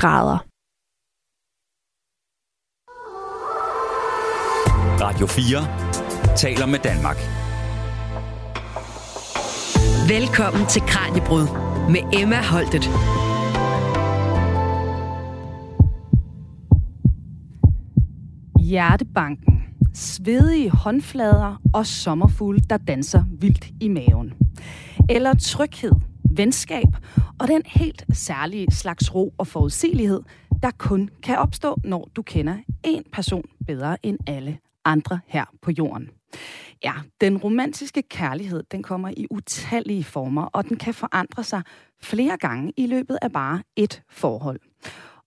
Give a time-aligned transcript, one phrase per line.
[0.00, 0.38] grader.
[5.04, 7.16] Radio 4 taler med Danmark.
[10.08, 11.46] Velkommen til Kranjebrud
[11.90, 12.84] med Emma Holtet.
[18.60, 19.62] Hjertebanken,
[19.94, 24.32] svedige håndflader og sommerfugle, der danser vildt i maven.
[25.10, 25.92] Eller tryghed,
[26.30, 26.88] venskab
[27.40, 30.22] og den helt særlige slags ro og forudsigelighed,
[30.62, 35.70] der kun kan opstå, når du kender en person bedre end alle andre her på
[35.70, 36.10] jorden.
[36.84, 41.62] Ja, den romantiske kærlighed, den kommer i utallige former, og den kan forandre sig
[42.02, 44.60] flere gange i løbet af bare et forhold.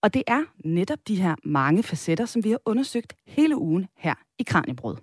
[0.01, 4.15] Og det er netop de her mange facetter, som vi har undersøgt hele ugen her
[4.39, 4.95] i Kranjebrød.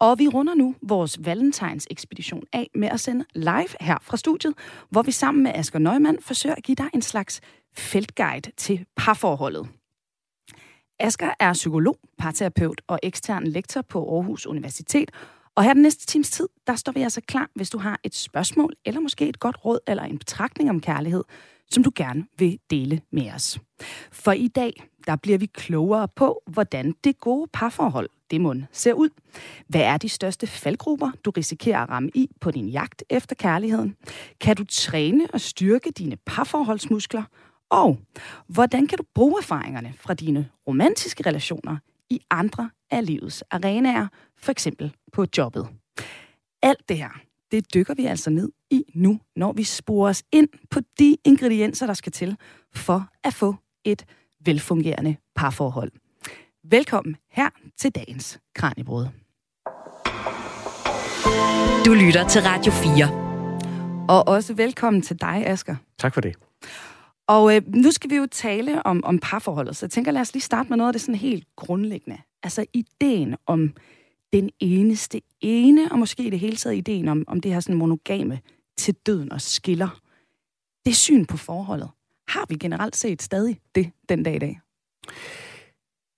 [0.00, 4.54] Og vi runder nu vores Valentines ekspedition af med at sende live her fra studiet,
[4.90, 7.40] hvor vi sammen med Asger Neumann forsøger at give dig en slags
[7.74, 9.68] feltguide til parforholdet.
[11.00, 15.10] Asger er psykolog, parterapeut og ekstern lektor på Aarhus Universitet.
[15.54, 18.14] Og her den næste times tid, der står vi altså klar, hvis du har et
[18.14, 21.24] spørgsmål, eller måske et godt råd eller en betragtning om kærlighed,
[21.70, 23.60] som du gerne vil dele med os.
[24.12, 24.72] For i dag,
[25.06, 29.08] der bliver vi klogere på, hvordan det gode parforhold, det mund, ser ud.
[29.68, 33.96] Hvad er de største faldgrupper, du risikerer at ramme i på din jagt efter kærligheden?
[34.40, 37.22] Kan du træne og styrke dine parforholdsmuskler?
[37.70, 37.98] Og
[38.48, 41.76] hvordan kan du bruge erfaringerne fra dine romantiske relationer
[42.10, 44.06] i andre af livets arenaer,
[44.38, 45.68] for eksempel på jobbet?
[46.62, 47.20] Alt det her,
[47.50, 48.55] det dykker vi altså ned i
[48.96, 52.36] nu, når vi sporer os ind på de ingredienser, der skal til
[52.74, 54.04] for at få et
[54.44, 55.92] velfungerende parforhold.
[56.70, 59.06] Velkommen her til dagens Kranjebrud.
[61.86, 64.06] Du lytter til Radio 4.
[64.08, 65.76] Og også velkommen til dig, Asger.
[65.98, 66.36] Tak for det.
[67.28, 70.32] Og øh, nu skal vi jo tale om, om parforholdet, så jeg tænker, lad os
[70.32, 72.18] lige starte med noget af det sådan helt grundlæggende.
[72.42, 73.74] Altså ideen om
[74.32, 77.76] den eneste ene, og måske i det hele taget ideen om, om det her sådan
[77.76, 78.40] monogame
[78.78, 80.00] til døden og skiller.
[80.84, 81.90] Det syn på forholdet.
[82.28, 84.60] Har vi generelt set stadig det den dag i dag?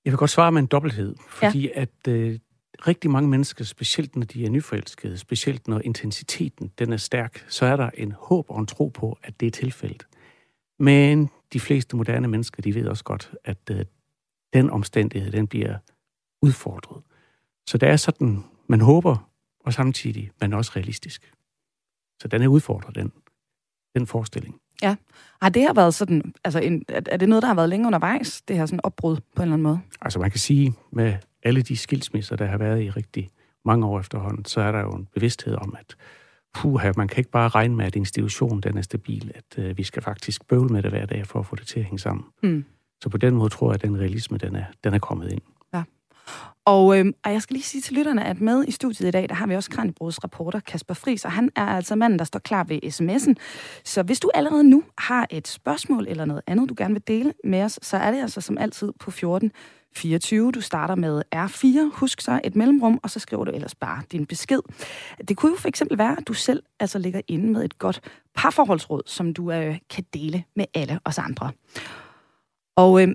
[0.05, 1.81] Jeg vil godt svare med en dobbelthed, fordi ja.
[1.81, 2.39] at øh,
[2.87, 7.67] rigtig mange mennesker, specielt når de er nyforelskede, specielt når intensiteten den er stærk, så
[7.67, 10.07] er der en håb og en tro på, at det er tilfældet.
[10.79, 13.85] Men de fleste moderne mennesker, de ved også godt, at øh,
[14.53, 15.79] den omstændighed, den bliver
[16.43, 17.03] udfordret.
[17.67, 19.31] Så det er sådan, man håber,
[19.61, 21.33] og samtidig man er også realistisk.
[22.23, 23.12] Så den er udfordret, den,
[23.95, 24.61] den forestilling.
[24.83, 24.97] Ja.
[25.43, 28.43] Har det her været sådan, altså en, er det noget, der har været længe undervejs,
[28.43, 29.81] det her sådan opbrud på en eller anden måde?
[30.01, 33.31] Altså man kan sige, med alle de skilsmisser, der har været i rigtig
[33.65, 35.97] mange år efterhånden, så er der jo en bevidsthed om, at
[36.55, 39.83] puha, man kan ikke bare regne med, at institutionen den er stabil, at uh, vi
[39.83, 42.25] skal faktisk bøvle med det hver dag for at få det til at hænge sammen.
[42.43, 42.65] Mm.
[43.03, 45.43] Så på den måde tror jeg, at den realisme, den er, den er kommet ind.
[46.65, 49.28] Og, øh, og jeg skal lige sige til lytterne, at med i studiet i dag,
[49.28, 52.39] der har vi også Kranjebrods reporter Kasper Friis, og han er altså manden, der står
[52.39, 53.34] klar ved sms'en.
[53.84, 57.33] Så hvis du allerede nu har et spørgsmål eller noget andet, du gerne vil dele
[57.44, 59.53] med os, så er det altså som altid på 14
[59.97, 60.53] 24.
[60.53, 61.99] Du starter med R4.
[61.99, 64.61] Husk så et mellemrum, og så skriver du ellers bare din besked.
[65.28, 68.00] Det kunne jo for eksempel være, at du selv altså ligger inde med et godt
[68.34, 71.50] parforholdsråd, som du øh, kan dele med alle os andre.
[72.77, 73.09] Og øh,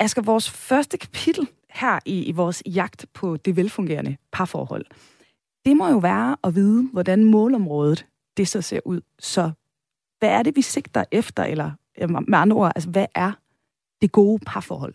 [0.00, 4.84] Asger, vores første kapitel her i, i vores jagt på det velfungerende parforhold,
[5.64, 8.06] det må jo være at vide, hvordan målområdet
[8.36, 9.00] det så ser ud.
[9.18, 9.50] Så
[10.18, 11.70] hvad er det, vi sigter efter, eller
[12.28, 13.32] med andre ord, altså hvad er
[14.00, 14.94] det gode parforhold?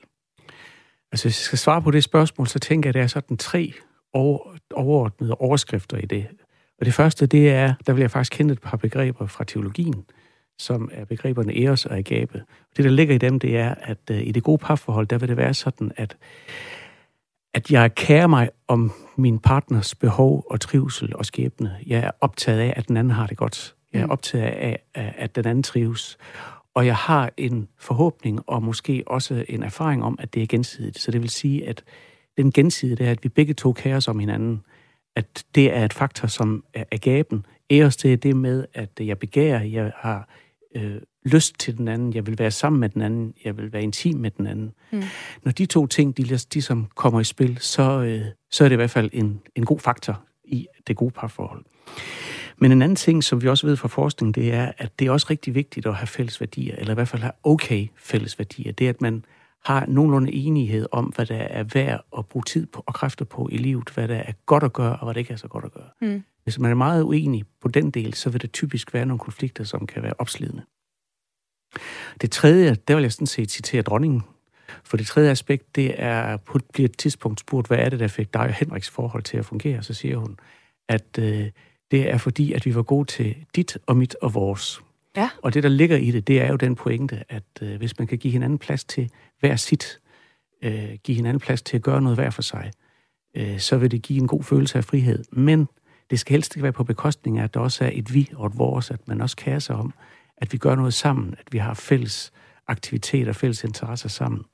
[1.12, 3.38] Altså, hvis jeg skal svare på det spørgsmål, så tænker jeg, at der er sådan
[3.38, 3.74] tre
[4.14, 6.28] over, overordnede overskrifter i det.
[6.80, 10.06] Og det første, det er, der vil jeg faktisk kende et par begreber fra teologien,
[10.60, 12.44] som er begreberne eros og agape.
[12.78, 15.30] Det, der ligger i dem, det er, at uh, i det gode parforhold, der vil
[15.30, 16.18] det være sådan, at,
[17.54, 21.78] at jeg kærer mig om min partners behov og trivsel og skæbne.
[21.88, 23.76] Jeg er optaget af, at den anden har det godt.
[23.94, 24.12] Jeg er mm.
[24.12, 26.18] optaget af, at den anden trives
[26.74, 31.00] og jeg har en forhåbning og måske også en erfaring om, at det er gensidigt.
[31.00, 31.84] Så det vil sige, at
[32.38, 34.62] den gensidige, er, at vi begge to kærer os om hinanden.
[35.16, 37.46] At det er et faktor, som er gaben.
[37.72, 40.30] Æres det er det med, at jeg begærer, jeg har
[40.76, 43.84] øh, lyst til den anden, jeg vil være sammen med den anden, jeg vil være
[43.84, 44.74] intim med den anden.
[44.92, 45.04] Mm.
[45.44, 48.76] Når de to ting, de, de som kommer i spil, så, øh, så er det
[48.76, 51.66] i hvert fald en, en god faktor i det gode parforhold.
[52.58, 55.12] Men en anden ting, som vi også ved fra forskning, det er, at det er
[55.12, 58.72] også rigtig vigtigt at have fælles værdier, eller i hvert fald have okay fælles værdier.
[58.72, 59.26] Det er, at man
[59.66, 63.50] har nogenlunde enighed om, hvad der er værd at bruge tid på og kræfter på
[63.52, 65.66] i livet, hvad der er godt at gøre, og hvad der ikke er så godt
[65.66, 65.90] at gøre.
[66.02, 66.24] Mm.
[66.44, 69.64] Hvis man er meget uenig på den del, så vil det typisk være nogle konflikter,
[69.64, 70.64] som kan være opslidende.
[72.22, 74.22] Det tredje, der vil jeg sådan set citere dronningen.
[74.84, 78.08] For det tredje aspekt, det er, på bliver et tidspunkt spurgt, hvad er det, der
[78.08, 79.84] fik dig og Henriks forhold til at fungere?
[79.84, 80.40] Så siger hun,
[80.90, 81.50] at øh,
[81.92, 84.82] det er fordi, at vi var gode til dit og mit og vores.
[85.16, 85.30] Ja.
[85.42, 88.08] Og det, der ligger i det, det er jo den pointe, at øh, hvis man
[88.08, 90.00] kan give hinanden plads til hver sit,
[90.62, 92.72] øh, give hinanden plads til at gøre noget hver for sig,
[93.36, 95.24] øh, så vil det give en god følelse af frihed.
[95.32, 95.68] Men
[96.14, 98.46] det skal helst ikke være på bekostning af, at der også er et vi og
[98.46, 99.94] et vores, at man også kærer sig om,
[100.38, 102.32] at vi gør noget sammen, at vi har fælles
[102.68, 104.46] aktiviteter, fælles interesser sammen.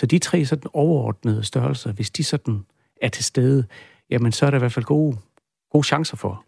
[0.00, 2.66] Så de tre sådan overordnede størrelser, hvis de sådan
[3.02, 3.64] er til stede,
[4.10, 5.16] jamen så er der i hvert fald gode,
[5.70, 6.44] gode chancer for,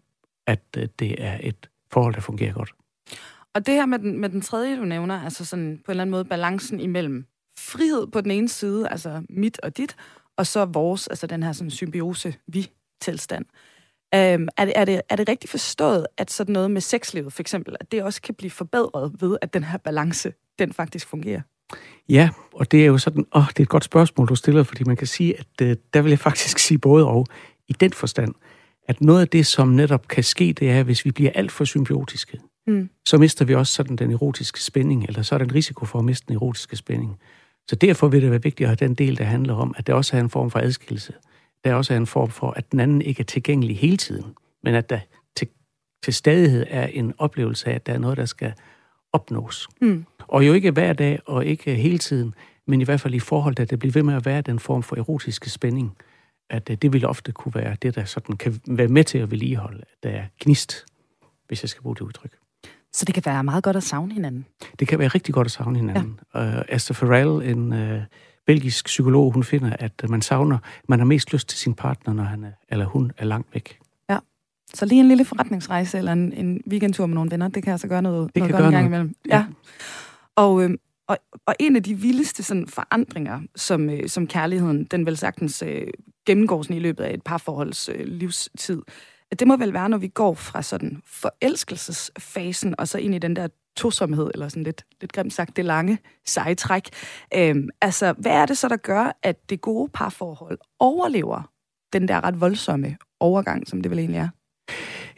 [0.47, 2.73] at øh, det er et forhold, der fungerer godt.
[3.53, 6.01] Og det her med den, med den tredje, du nævner, altså sådan på en eller
[6.01, 7.25] anden måde balancen imellem
[7.57, 9.95] frihed på den ene side, altså mit og dit,
[10.37, 13.45] og så vores, altså den her sådan symbiose vi-tilstand.
[14.15, 17.41] Øhm, er, det, er, det, er det rigtigt forstået, at sådan noget med sexlivet for
[17.41, 21.41] eksempel, at det også kan blive forbedret ved, at den her balance, den faktisk fungerer?
[22.09, 24.83] Ja, og det er jo sådan, åh, det er et godt spørgsmål, du stiller, fordi
[24.83, 27.27] man kan sige, at øh, der vil jeg faktisk sige både og
[27.67, 28.33] i den forstand,
[28.87, 31.65] at noget af det, som netop kan ske, det er, hvis vi bliver alt for
[31.65, 32.89] symbiotiske, mm.
[33.05, 35.99] så mister vi også sådan den erotiske spænding, eller så er der en risiko for
[35.99, 37.19] at miste den erotiske spænding.
[37.69, 39.93] Så derfor vil det være vigtigt at have den del, der handler om, at der
[39.93, 41.13] også er en form for adskillelse.
[41.63, 44.75] Der også er en form for, at den anden ikke er tilgængelig hele tiden, men
[44.75, 44.99] at der
[45.35, 45.47] til,
[46.03, 48.53] til stadighed er en oplevelse af, at der er noget, der skal
[49.13, 49.67] opnås.
[49.81, 50.05] Mm.
[50.27, 52.33] Og jo ikke hver dag og ikke hele tiden,
[52.67, 54.59] men i hvert fald i forhold til, at det bliver ved med at være den
[54.59, 55.97] form for erotiske spænding,
[56.49, 59.31] at øh, det vil ofte kunne være det, der sådan kan være med til at
[59.31, 60.85] vedligeholde, at der er gnist,
[61.47, 62.31] hvis jeg skal bruge det udtryk.
[62.93, 64.45] Så det kan være meget godt at savne hinanden?
[64.79, 66.19] Det kan være rigtig godt at savne hinanden.
[66.35, 66.57] Ja.
[66.57, 68.01] Uh, Esther Farrell, en uh,
[68.45, 70.57] belgisk psykolog, hun finder, at man savner,
[70.89, 73.79] man har mest lyst til sin partner, når han er, eller hun er langt væk.
[74.09, 74.17] Ja.
[74.73, 77.87] Så lige en lille forretningsrejse eller en, en weekendtur med nogle venner, det kan altså
[77.87, 79.03] gøre noget, det noget kan godt gøre en gang noget.
[79.03, 79.15] imellem.
[79.29, 79.37] Ja.
[79.37, 79.45] ja.
[80.35, 85.05] Og, øh, og, og en af de vildeste sådan, forandringer, som, øh, som kærligheden, den
[85.05, 85.87] vil sagtens øh,
[86.25, 88.81] gennemgår sådan i løbet af et parforholds øh, livstid,
[89.39, 93.35] det må vel være, når vi går fra sådan forelskelsesfasen og så ind i den
[93.35, 96.89] der tosomhed, eller sådan lidt, lidt grimt sagt, det lange seje træk.
[97.35, 101.51] Øhm, altså, hvad er det så, der gør, at det gode parforhold overlever
[101.93, 104.29] den der ret voldsomme overgang, som det vel egentlig er?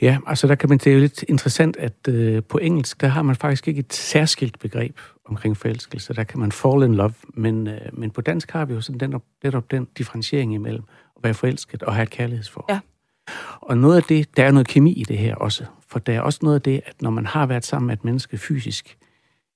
[0.02, 3.08] Ja, altså der kan man, det er jo lidt interessant, at øh, på engelsk, der
[3.08, 6.14] har man faktisk ikke et særskilt begreb omkring forelskelse.
[6.14, 9.00] Der kan man fall in love, men, øh, men på dansk har vi jo sådan
[9.00, 10.84] den, netop den differentiering imellem
[11.18, 12.74] at være forelsket og have et kærlighedsforhold.
[12.74, 12.80] Ja.
[13.62, 15.66] Og noget af det, der er noget kemi i det her også.
[15.88, 18.06] For der er også noget af det, at når man har været sammen med et
[18.06, 18.98] menneske fysisk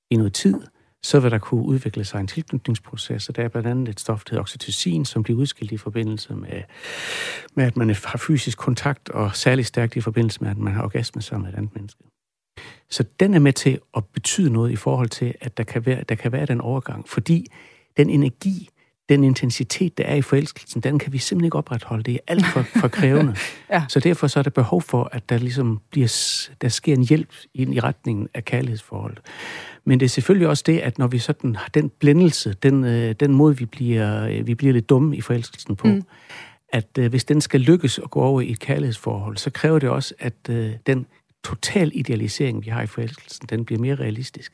[0.09, 0.55] i noget tid,
[1.03, 4.23] så vil der kunne udvikle sig en tilknytningsproces, og der er blandt andet et stof,
[4.23, 6.61] der hedder oxytocin, som bliver udskilt i forbindelse med,
[7.55, 10.83] med, at man har fysisk kontakt, og særligt stærkt i forbindelse med, at man har
[10.83, 12.03] orgasme sammen med et andet menneske.
[12.89, 16.03] Så den er med til at betyde noget i forhold til, at der kan være,
[16.09, 17.45] der kan være den overgang, fordi
[17.97, 18.69] den energi,
[19.09, 22.03] den intensitet, der er i forelskelsen, den kan vi simpelthen ikke opretholde.
[22.03, 23.35] Det er alt for, for krævende.
[23.73, 23.83] ja.
[23.89, 27.33] Så derfor så er der behov for, at der ligesom bliver, der sker en hjælp
[27.53, 29.19] ind i retningen af kærlighedsforholdet.
[29.85, 33.15] Men det er selvfølgelig også det, at når vi sådan har den blændelse, den, øh,
[33.19, 36.03] den måde, vi bliver, øh, vi bliver lidt dumme i forelskelsen på, mm.
[36.73, 39.89] at øh, hvis den skal lykkes at gå over i et kærlighedsforhold, så kræver det
[39.89, 41.05] også, at øh, den
[41.43, 44.53] total idealisering, vi har i forelskelsen, den bliver mere realistisk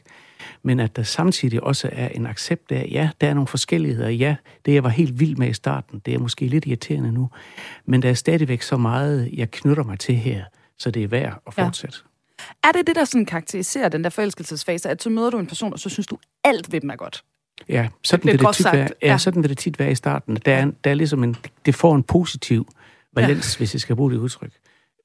[0.64, 4.36] men at der samtidig også er en accept af, ja, der er nogle forskelligheder, ja,
[4.66, 7.30] det jeg var helt vild med i starten, det er måske lidt irriterende nu,
[7.86, 10.44] men der er stadigvæk så meget, jeg knytter mig til her,
[10.78, 11.98] så det er værd at fortsætte.
[12.04, 12.10] Ja.
[12.70, 15.74] Er det det, der sådan karakteriserer den der forelskelsesfase, at så møder du en person,
[15.74, 17.24] og så synes du, alt ved dem er godt?
[17.70, 19.18] Ja, sådan det vil det, tit være, ja, ja.
[19.18, 20.36] sådan vil det tit være i starten.
[20.36, 22.68] Der er, der er ligesom en, det får en positiv
[23.14, 23.58] valens, ja.
[23.58, 24.52] hvis jeg skal bruge det udtryk.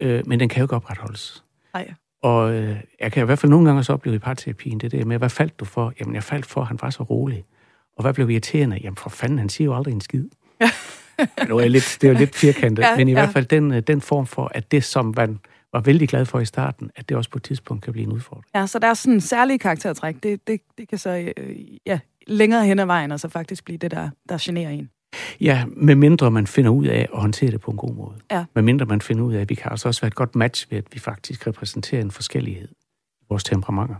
[0.01, 1.45] Øh, men den kan jo ikke opretholdes.
[1.75, 1.95] Nej.
[2.23, 5.05] Og øh, jeg kan i hvert fald nogle gange også opleve i parterapien det der
[5.05, 5.93] med, hvad faldt du for?
[6.01, 7.45] Jamen, jeg faldt for, at han var så rolig.
[7.97, 8.79] Og hvad blev irriterende?
[8.83, 10.29] Jamen, for fanden, han siger jo aldrig en skid.
[10.61, 10.71] Ja.
[11.49, 13.21] nu er jeg lidt, det er jo lidt firkantet, ja, men i ja.
[13.21, 15.39] hvert fald den, øh, den form for, at det, som man
[15.73, 18.13] var vældig glad for i starten, at det også på et tidspunkt kan blive en
[18.13, 18.47] udfordring.
[18.55, 20.23] Ja, så der er sådan en særlig karaktertræk.
[20.23, 23.79] Det, det, det kan så øh, ja, længere hen ad vejen, og så faktisk blive
[23.79, 24.91] det, der, der generer en.
[25.41, 28.15] Ja, med mindre man finder ud af at håndtere det på en god måde.
[28.31, 28.45] Ja.
[28.55, 30.67] Med mindre man finder ud af, at vi kan altså også være et godt match
[30.71, 32.69] ved, at vi faktisk repræsenterer en forskellighed
[33.21, 33.97] i vores temperamenter.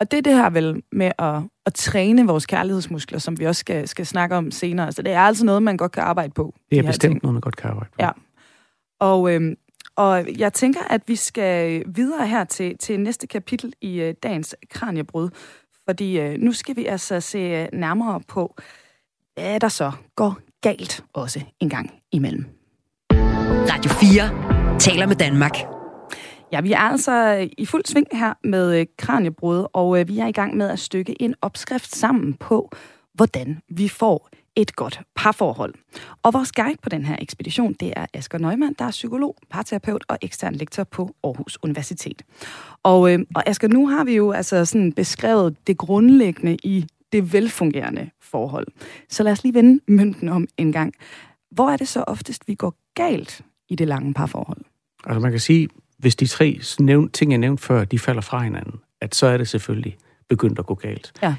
[0.00, 3.60] Og det er det her vel med at, at træne vores kærlighedsmuskler, som vi også
[3.60, 4.84] skal, skal snakke om senere.
[4.84, 6.54] Så altså, det er altså noget, man godt kan arbejde på.
[6.70, 7.22] Det er de bestemt ting.
[7.22, 7.96] noget, man godt kan arbejde på.
[8.02, 8.10] Ja.
[9.00, 9.56] Og, øhm,
[9.96, 14.56] og jeg tænker, at vi skal videre her til, til næste kapitel i øh, dagens
[14.70, 15.28] Kranjebrud.
[15.88, 18.56] Fordi øh, nu skal vi altså se nærmere på,
[19.34, 22.44] hvad der så går galt også en gang imellem.
[23.72, 25.56] Radio 4 taler med Danmark.
[26.52, 30.26] Ja, vi er altså i fuld sving her med øh, Kranjebrud, og øh, vi er
[30.26, 32.70] i gang med at stykke en opskrift sammen på,
[33.14, 35.74] hvordan vi får et godt parforhold.
[36.22, 40.04] Og vores guide på den her ekspedition, det er Asger Neumann, der er psykolog, parterapeut
[40.08, 42.22] og ekstern lektor på Aarhus Universitet.
[42.82, 47.32] Og, øh, og Asger, nu har vi jo altså sådan beskrevet det grundlæggende i det
[47.32, 48.66] velfungerende forhold.
[49.08, 50.94] Så lad os lige vende mønten om en gang.
[51.50, 54.60] Hvor er det så oftest, vi går galt i det lange parforhold?
[55.06, 56.60] Altså man kan sige, hvis de tre
[57.12, 59.96] ting, jeg nævnte før, de falder fra hinanden, at så er det selvfølgelig
[60.28, 61.12] begyndt at gå galt.
[61.22, 61.34] Ja.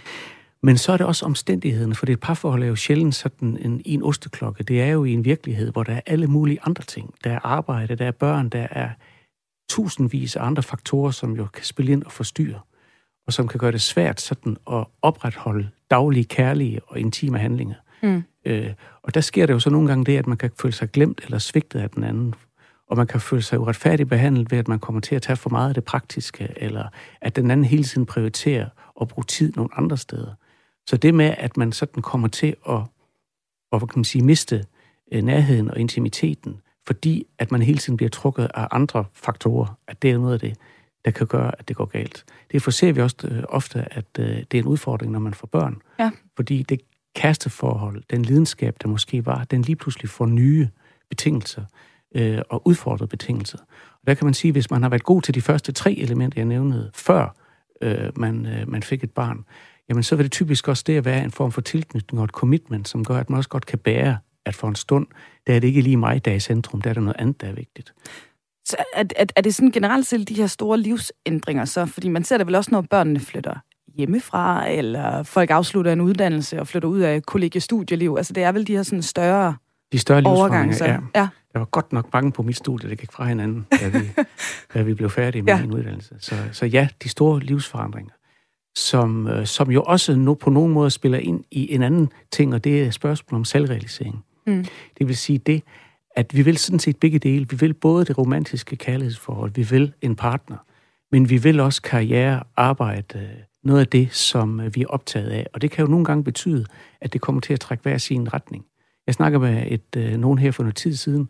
[0.64, 3.94] Men så er det også omstændighederne, for det parforhold er jo sjældent sådan en, i
[3.94, 4.64] en osteklokke.
[4.64, 7.14] Det er jo i en virkelighed, hvor der er alle mulige andre ting.
[7.24, 8.90] Der er arbejde, der er børn, der er
[9.70, 12.60] tusindvis af andre faktorer, som jo kan spille ind og forstyrre,
[13.28, 17.76] og som kan gøre det svært sådan at opretholde daglige, kærlige og intime handlinger.
[18.04, 18.24] Mm.
[18.46, 20.92] Øh, og der sker det jo så nogle gange det, at man kan føle sig
[20.92, 22.34] glemt eller svigtet af den anden,
[22.88, 25.50] og man kan føle sig uretfærdigt behandlet ved, at man kommer til at tage for
[25.50, 26.88] meget af det praktiske, eller
[27.22, 28.70] at den anden hele tiden prioriterer
[29.02, 30.34] at bruge tid nogle andre steder.
[30.88, 32.76] Så det med, at man sådan kommer til at,
[33.72, 34.66] at hvad kan man sige, miste
[35.12, 40.02] øh, nærheden og intimiteten, fordi at man hele tiden bliver trukket af andre faktorer, at
[40.02, 40.58] det er noget af det,
[41.06, 42.26] der kan gøre, at det går galt.
[42.52, 45.48] Det forser vi også øh, ofte, at øh, det er en udfordring, når man får
[45.48, 45.82] børn.
[46.00, 46.12] Ja.
[46.36, 46.82] Fordi det
[47.16, 50.70] kasteforhold, den lidenskab, der måske var, den lige pludselig får nye
[51.10, 51.64] betingelser
[52.16, 53.58] øh, og udfordrede betingelser.
[53.92, 56.40] Og der kan man sige, hvis man har været god til de første tre elementer,
[56.40, 57.36] jeg nævnede, før
[57.82, 59.46] øh, man, øh, man fik et barn,
[59.90, 62.32] jamen så vil det typisk også det at være en form for tilknytning og et
[62.32, 65.08] commitment, som gør, at man også godt kan bære, at for en stund,
[65.48, 67.42] der er det ikke lige mig, der er i centrum, der er der noget andet,
[67.42, 67.94] der er vigtigt.
[68.66, 71.86] Så er, er, er det sådan generelt set de her store livsændringer så?
[71.86, 73.54] Fordi man ser det vel også, når børnene flytter
[73.98, 78.16] hjemmefra, eller folk afslutter en uddannelse og flytter ud af kollegie-studieliv.
[78.18, 79.56] Altså det er vel de her sådan større
[79.92, 80.86] de større overgange.
[80.86, 81.00] Ja.
[81.16, 81.28] ja.
[81.54, 84.12] Der var godt nok mange på mit studie, der gik fra hinanden, da vi,
[84.74, 85.62] da vi blev færdige med ja.
[85.62, 86.16] min uddannelse.
[86.20, 88.12] Så, så ja, de store livsforandringer,
[88.76, 92.54] som, øh, som jo også no, på nogen måde spiller ind i en anden ting,
[92.54, 94.26] og det er spørgsmål om selvrealisering.
[94.48, 94.66] Mm.
[94.98, 95.64] Det vil sige det,
[96.16, 97.50] at vi vil sådan set begge dele.
[97.50, 100.58] Vi vil både det romantiske kærlighedsforhold, vi vil en partner,
[101.12, 103.30] men vi vil også karriere, arbejde,
[103.64, 105.48] noget af det, som øh, vi er optaget af.
[105.54, 106.66] Og det kan jo nogle gange betyde,
[107.02, 108.66] at det kommer til at trække hver sin retning.
[109.08, 111.30] Jeg snakker med et, øh, nogen her for noget tid siden,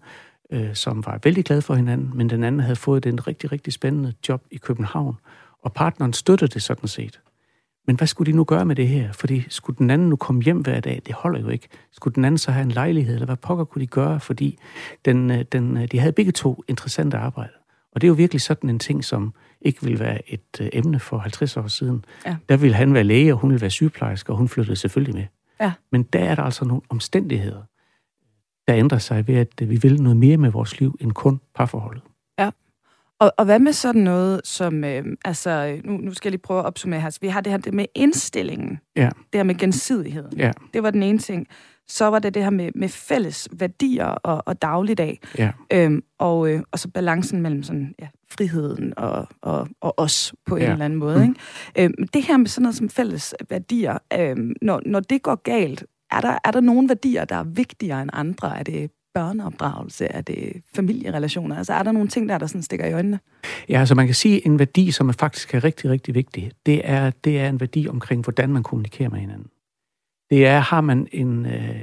[0.51, 3.73] øh, som var vældig glad for hinanden, men den anden havde fået den rigtig, rigtig
[3.73, 5.15] spændende job i København,
[5.63, 7.19] og partneren støttede det sådan set.
[7.87, 9.11] Men hvad skulle de nu gøre med det her?
[9.11, 11.01] Fordi skulle den anden nu komme hjem hver dag?
[11.05, 11.67] Det holder jo ikke.
[11.91, 14.19] Skulle den anden så have en lejlighed, eller hvad pokker kunne de gøre?
[14.19, 14.59] Fordi
[15.05, 17.53] den, øh, den, øh, de havde begge to interessante arbejder.
[17.91, 20.99] Og det er jo virkelig sådan en ting, som ikke ville være et øh, emne
[20.99, 22.05] for 50 år siden.
[22.25, 22.35] Ja.
[22.49, 25.25] Der ville han være læge, og hun ville være sygeplejerske, og hun flyttede selvfølgelig med.
[25.61, 25.71] Ja.
[25.91, 27.61] Men der er der altså nogle omstændigheder,
[28.67, 32.03] der ændrer sig ved, at vi vil noget mere med vores liv end kun parforholdet.
[33.23, 36.59] Og, og hvad med sådan noget som, øh, altså, nu, nu skal jeg lige prøve
[36.59, 37.17] at opsummere her.
[37.21, 38.79] vi har det her det med indstillingen.
[38.95, 39.09] Ja.
[39.33, 40.37] Det her med gensidigheden.
[40.37, 40.51] Ja.
[40.73, 41.47] Det var den ene ting.
[41.87, 45.19] Så var det det her med, med fælles værdier og, og dagligdag.
[45.37, 45.51] Ja.
[45.73, 50.55] Øhm, og, øh, og så balancen mellem sådan, ja, friheden og, og, og os på
[50.55, 50.71] en ja.
[50.71, 51.17] eller anden måde.
[51.17, 51.23] Mm.
[51.23, 51.35] Ikke?
[51.79, 55.85] Øhm, det her med sådan noget som fælles værdier, øhm, når, når det går galt,
[56.11, 58.59] er der, er der nogle værdier, der er vigtigere end andre?
[58.59, 60.05] Er det børneopdragelse?
[60.05, 61.57] Er det familierelationer?
[61.57, 63.19] Altså er der nogle ting, der, der sådan stikker i øjnene?
[63.69, 66.81] Ja, altså man kan sige, en værdi, som er faktisk er rigtig, rigtig vigtig, det
[66.83, 69.47] er, det er en værdi omkring, hvordan man kommunikerer med hinanden.
[70.29, 71.81] Det er, har man en, øh,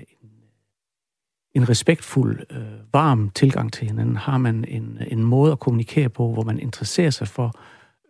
[1.55, 4.17] en respektfuld, øh, varm tilgang til hinanden?
[4.17, 7.55] Har man en, en måde at kommunikere på, hvor man interesserer sig for,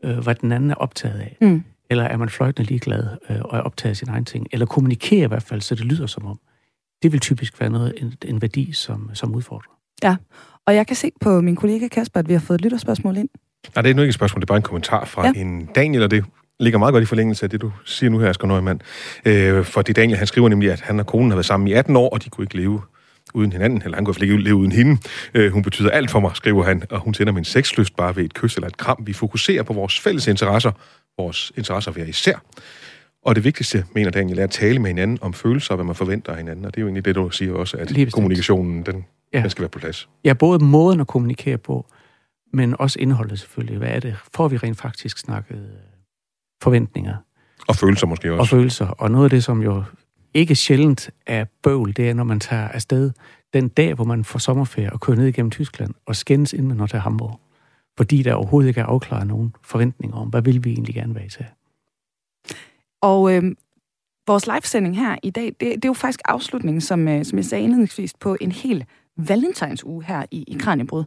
[0.05, 1.37] øh, hvad den anden er optaget af?
[1.41, 1.63] Mm.
[1.91, 4.47] Eller er man fløjtende ligeglad øh, og er optaget af sin egen ting?
[4.53, 6.41] Eller kommunikerer i hvert fald, så det lyder som om.
[7.03, 9.73] Det vil typisk være noget, en, en værdi, som, som udfordrer.
[10.03, 10.17] Ja,
[10.67, 13.29] og jeg kan se på min kollega Kasper, at vi har fået et lytterspørgsmål ind.
[13.75, 15.33] Nej, det er nu ikke et spørgsmål, det er bare en kommentar fra ja.
[15.41, 16.25] en Daniel, og det
[16.61, 18.81] ligger meget godt i forlængelse af det, du siger nu her, Asger Nøgman.
[19.25, 21.73] Øh, for det Daniel, han skriver nemlig, at han og konen har været sammen i
[21.73, 22.83] 18 år, og de kunne ikke leve
[23.35, 25.01] uden hinanden, eller han kunne ikke leve uden hende.
[25.35, 28.25] Øh, hun betyder alt for mig, skriver han, og hun sender min sexlyst bare ved
[28.25, 29.03] et kys eller et kram.
[29.07, 30.73] Vi fokuserer på vores fælles interesser,
[31.19, 32.43] vores interesser hver især.
[33.23, 35.95] Og det vigtigste, mener Daniel, er at tale med hinanden om følelser og hvad man
[35.95, 36.65] forventer af hinanden.
[36.65, 39.41] Og det er jo egentlig det, du siger også, at kommunikationen, den, ja.
[39.41, 40.09] den skal være på plads.
[40.25, 41.87] Ja, både måden at kommunikere på,
[42.53, 43.79] men også indholdet selvfølgelig.
[43.79, 44.17] Hvad er det?
[44.35, 45.69] Får vi rent faktisk snakket øh,
[46.63, 47.17] forventninger?
[47.69, 48.41] Og følelser måske også.
[48.41, 48.87] Og følelser.
[48.87, 49.85] Og noget af det, som jo
[50.35, 53.11] ikke sjældent er bøvl, det er, når man tager afsted
[53.53, 56.77] den dag, hvor man får sommerferie og kører ned igennem Tyskland og skændes, inden man
[56.77, 57.41] når til Hamburg.
[57.97, 61.29] Fordi der overhovedet ikke er afklaret nogen forventninger om, hvad vil vi egentlig gerne være
[61.29, 61.47] til.
[63.03, 63.43] Og øh,
[64.27, 67.45] vores livesending her i dag, det, det er jo faktisk afslutningen, som, øh, som jeg
[67.45, 68.85] sagde indledningsvis, på en hel
[69.17, 71.05] valentines uge her i, i Kranjebrud.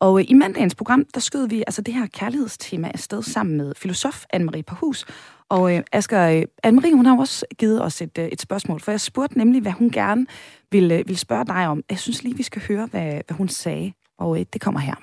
[0.00, 3.72] Og øh, i mandagens program, der skød vi altså det her kærlighedstema afsted sammen med
[3.76, 5.06] filosof Anne-Marie Parhus.
[5.48, 8.92] Og øh, Asger, øh, Anne-Marie, hun har også givet os et, øh, et spørgsmål, for
[8.92, 10.26] jeg spurgte nemlig, hvad hun gerne
[10.70, 11.82] ville, øh, ville spørge dig om.
[11.90, 14.94] Jeg synes lige, vi skal høre, hvad, hvad hun sagde, og øh, det kommer her.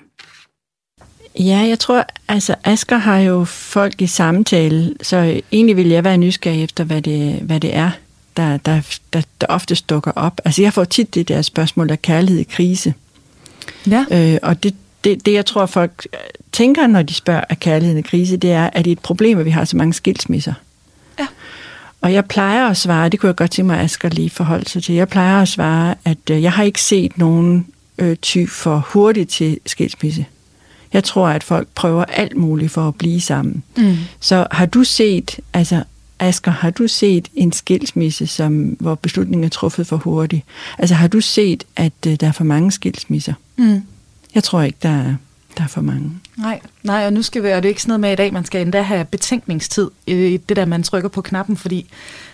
[1.38, 6.16] Ja, jeg tror, altså Asger har jo folk i samtale, så egentlig vil jeg være
[6.16, 7.90] nysgerrig efter, hvad det, hvad det er,
[8.36, 8.80] der, der,
[9.12, 10.40] der, der ofte dukker op.
[10.44, 12.94] Altså jeg får tit det der spørgsmål af kærlighed i krise.
[13.86, 14.04] Ja.
[14.10, 14.74] Øh, og det,
[15.04, 16.06] det, det, jeg tror, folk
[16.52, 19.38] tænker, når de spørger af kærligheden i krise, det er, at det er et problem,
[19.38, 20.54] at vi har så mange skilsmisser.
[21.18, 21.26] Ja.
[22.00, 24.68] Og jeg plejer at svare, det kunne jeg godt tænke mig, at Asger lige forholde
[24.68, 27.66] sig til, jeg plejer at svare, at øh, jeg har ikke set nogen
[27.98, 30.26] øh, ty for hurtigt til skilsmisse.
[30.92, 33.62] Jeg tror, at folk prøver alt muligt for at blive sammen.
[33.76, 33.96] Mm.
[34.20, 35.82] Så har du set, altså
[36.18, 40.44] Asger, har du set en skilsmisse, som, hvor beslutningen er truffet for hurtigt?
[40.78, 43.34] Altså har du set, at øh, der er for mange skilsmisser?
[43.56, 43.82] Mm.
[44.34, 45.14] Jeg tror ikke, der er,
[45.56, 46.10] der er for mange.
[46.36, 48.32] Nej, nej, og nu skal vi, og det er ikke sådan noget med i dag,
[48.32, 51.86] man skal endda have betænkningstid i det der, man trykker på knappen, fordi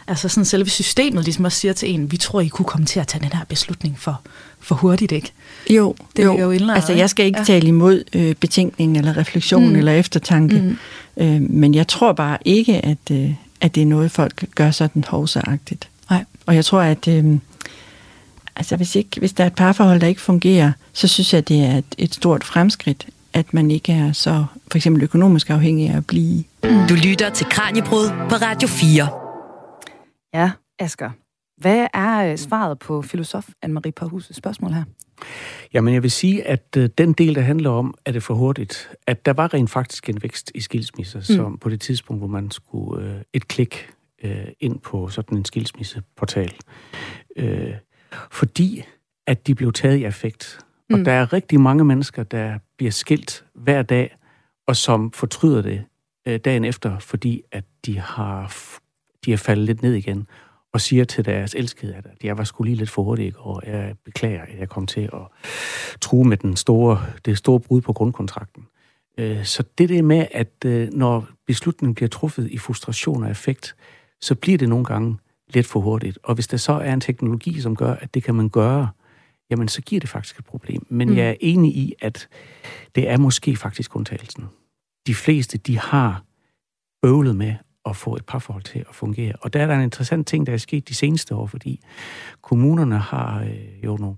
[0.06, 3.00] altså sådan selve systemet ligesom også siger til en, vi tror, I kunne komme til
[3.00, 4.20] at tage den her beslutning for,
[4.60, 5.32] for hurtigt, ikke?
[5.70, 6.38] Jo, Det jo.
[6.40, 7.44] jo indlejret, altså jeg skal ikke Ja.
[7.44, 9.76] tale imod øh, betænkning eller refleksion Mm.
[9.76, 10.76] eller eftertanke, Mm.
[11.24, 15.04] øh, men jeg tror bare ikke, at, øh, at det er noget, folk gør sådan
[15.08, 15.88] hovsaagtigt.
[16.10, 16.24] Nej.
[16.46, 17.24] Og jeg tror, at øh,
[18.56, 21.60] altså hvis, ikke, hvis der er et parforhold, der ikke fungerer, så synes jeg, det
[21.60, 25.96] er et, et stort fremskridt, at man ikke er så for eksempel økonomisk afhængig af
[25.96, 26.44] at blive.
[26.88, 29.08] Du lytter til Kranjebrud på Radio 4.
[30.34, 31.10] Ja, Asger.
[31.58, 34.84] Hvad er øh, svaret på filosof Anne-Marie Parhus' spørgsmål her?
[35.74, 38.34] Jamen, jeg vil sige, at øh, den del, der handler om, at det er for
[38.34, 41.24] hurtigt, at der var rent faktisk en vækst i skilsmisser, mm.
[41.24, 43.90] som på det tidspunkt, hvor man skulle øh, et klik
[44.24, 46.52] øh, ind på sådan en skilsmisseportal.
[47.36, 47.74] Øh,
[48.30, 48.84] fordi
[49.26, 50.58] at de blev taget i affekt.
[50.90, 50.94] Mm.
[51.00, 54.16] Og der er rigtig mange mennesker, der bliver skilt hver dag,
[54.66, 55.84] og som fortryder det
[56.28, 58.56] øh, dagen efter, fordi at de har,
[59.24, 60.26] de har faldet lidt ned igen
[60.72, 63.62] og siger til deres elskede, at jeg var sgu lige lidt for hurtig går.
[63.66, 65.20] Jeg beklager, at jeg kom til at
[66.00, 68.66] true med den store, det store brud på grundkontrakten.
[69.18, 73.76] Øh, Så det der med, at øh, når beslutningen bliver truffet i frustration og effekt,
[74.20, 75.16] så bliver det nogle gange
[75.54, 76.18] lidt for hurtigt.
[76.22, 78.88] Og hvis der så er en teknologi, som gør, at det kan man gøre,
[79.50, 80.86] jamen så giver det faktisk et problem.
[80.88, 81.12] Men Mm.
[81.12, 81.18] mm.
[81.18, 82.28] jeg er enig i, at
[82.94, 84.44] det er måske faktisk undtagelsen.
[85.06, 86.22] De fleste, de har
[87.02, 87.54] bøvlet med
[87.88, 89.32] at få et parforhold til at fungere.
[89.40, 91.80] Og der er der en interessant ting, der er sket de seneste år, fordi
[92.42, 94.16] kommunerne har øh, jo nogle,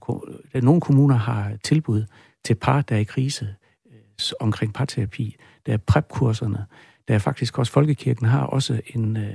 [0.53, 2.05] der- nogle kommuner har tilbud
[2.45, 3.55] til par, der er i krise
[3.93, 3.99] øh,
[4.41, 5.37] omkring parterapi.
[5.67, 6.65] Der er prep-kurserne.
[7.09, 9.35] Der er faktisk også, Folkekirken har også en, øh,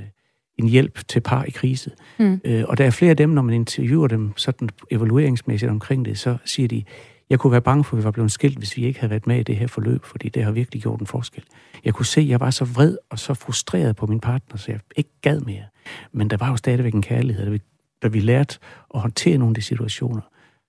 [0.58, 1.92] en hjælp til par i krise.
[2.20, 2.42] Mm.
[2.46, 6.20] Øh, og der er flere af dem, når man interviewer dem sådan evalueringsmæssigt omkring det,
[6.20, 6.84] så siger de,
[7.30, 9.28] jeg kunne være bange for, at vi var blevet skilt, hvis vi ikke havde været
[9.28, 11.44] med i det her forløb, fordi det har virkelig gjort en forskel.
[11.86, 14.72] Jeg kunne se, at jeg var så vred og så frustreret på min partner, så
[14.72, 15.64] jeg ikke gad mere.
[16.12, 17.62] Men der var jo stadigvæk en kærlighed, da vi,
[18.04, 18.60] da vi lærte
[18.94, 20.22] at håndtere nogle af de situationer,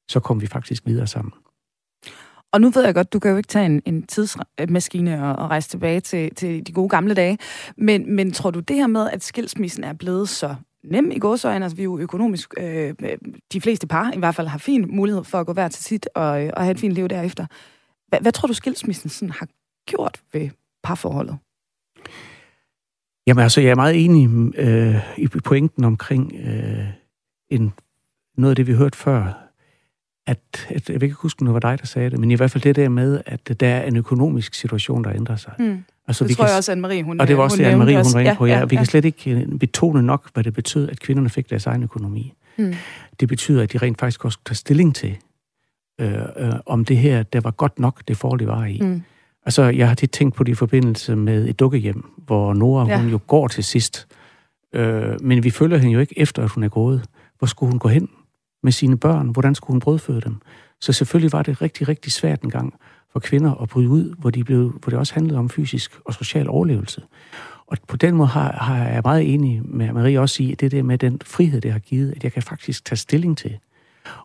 [0.08, 1.32] så kom vi faktisk videre sammen.
[2.52, 5.50] Og nu ved jeg godt, du kan jo ikke tage en, en tidsmaskine og, og
[5.50, 7.38] rejse tilbage til, til de gode gamle dage.
[7.76, 10.54] Men, men tror du det her med, at skilsmissen er blevet så
[10.90, 13.18] nem i gåsøjne, altså vi er jo økonomisk, øh, øh,
[13.52, 16.08] de fleste par i hvert fald har fin mulighed for at gå hver til sit
[16.14, 17.46] og, øh, og have et fint liv derefter.
[18.08, 19.48] Hvad, hvad tror du skilsmissen sådan har
[19.86, 20.50] gjort ved
[20.82, 21.38] parforholdet?
[23.26, 26.86] Jamen altså, jeg er meget enig øh, i pointen omkring øh,
[27.50, 27.72] en,
[28.36, 29.45] noget af det, vi hørte før,
[30.26, 32.34] at, at jeg vil ikke huske, om det var dig, der sagde det, men i
[32.34, 35.52] hvert fald det der med, at der er en økonomisk situation, der ændrer sig.
[35.58, 35.84] Mm.
[36.08, 38.20] Altså, Det tror jeg også, Anne-Marie, hun Og det var også det, Anne-Marie, hun var
[38.20, 38.46] inde på.
[38.46, 38.80] Ja, ja, vi ja.
[38.80, 42.32] kan slet ikke øh, betone nok, hvad det betød, at kvinderne fik deres egen økonomi.
[42.58, 42.74] Mm.
[43.20, 45.16] Det betyder, at de rent faktisk også tager stilling til,
[46.00, 48.78] øh, øh, om det her, der var godt nok, det forhold, de var i.
[48.80, 49.02] Mm.
[49.46, 53.00] Altså, jeg har tit tænkt på det i forbindelse med et dukkehjem, hvor Nora, ja.
[53.00, 54.06] hun jo går til sidst.
[54.72, 57.04] Øh, men vi følger hende jo ikke efter, at hun er gået.
[57.38, 58.08] Hvor skulle hun gå hen
[58.62, 59.28] med sine børn?
[59.28, 60.40] Hvordan skulle hun brødføde dem?
[60.80, 62.74] Så selvfølgelig var det rigtig, rigtig svært en gang
[63.12, 66.14] for kvinder at bryde ud, hvor, de blev, hvor det også handlede om fysisk og
[66.14, 67.02] social overlevelse.
[67.66, 70.72] Og på den måde har, har jeg meget enig med Marie også i, at det
[70.72, 73.58] der med den frihed, det har givet, at jeg kan faktisk tage stilling til,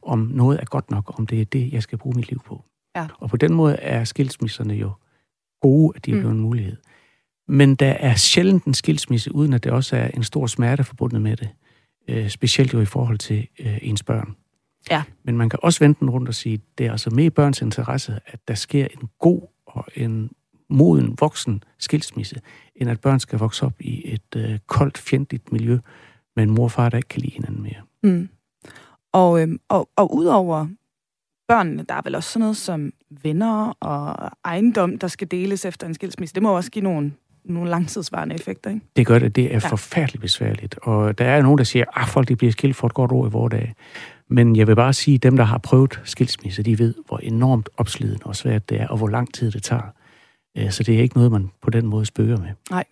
[0.03, 2.63] om noget er godt nok, om det er det, jeg skal bruge mit liv på.
[2.95, 3.07] Ja.
[3.19, 4.91] Og på den måde er skilsmisserne jo
[5.61, 6.21] gode, at de er Mm.
[6.21, 6.77] blevet en mulighed.
[7.47, 11.21] Men der er sjældent en skilsmisse, uden at det også er en stor smerte forbundet
[11.21, 11.49] med det.
[12.11, 14.35] Øh, specielt jo i forhold til øh, ens børn.
[14.89, 15.03] Ja.
[15.23, 17.61] Men man kan også vende den rundt og sige, det er altså med i børns
[17.61, 20.31] interesse, at der sker en god og en
[20.69, 22.41] moden voksen skilsmisse,
[22.75, 25.79] end at børn skal vokse op i et øh, koldt, fjendtligt miljø
[26.35, 27.81] med en mor og far, der ikke kan lide hinanden mere.
[28.03, 28.29] Mm.
[29.13, 30.67] Og, øhm, og, og udover
[31.47, 32.93] børnene, der er vel også sådan noget som
[33.23, 36.35] venner og ejendom, der skal deles efter en skilsmisse.
[36.35, 37.11] Det må også give nogle,
[37.45, 38.85] nogle langtidsvarende effekter, ikke?
[38.95, 39.35] Det gør det.
[39.35, 39.69] Det er ja.
[39.69, 40.75] forfærdeligt besværligt.
[40.81, 43.11] Og der er jo nogen, der siger, at folk de bliver skilt for et godt
[43.11, 43.73] år i vores dag.
[44.27, 47.69] Men jeg vil bare sige, at dem, der har prøvet skilsmisse, de ved, hvor enormt
[47.77, 49.93] opslidende og svært det er, og hvor lang tid det tager.
[50.57, 52.49] Øh, så det er ikke noget, man på den måde spøger med.
[52.69, 52.83] Nej.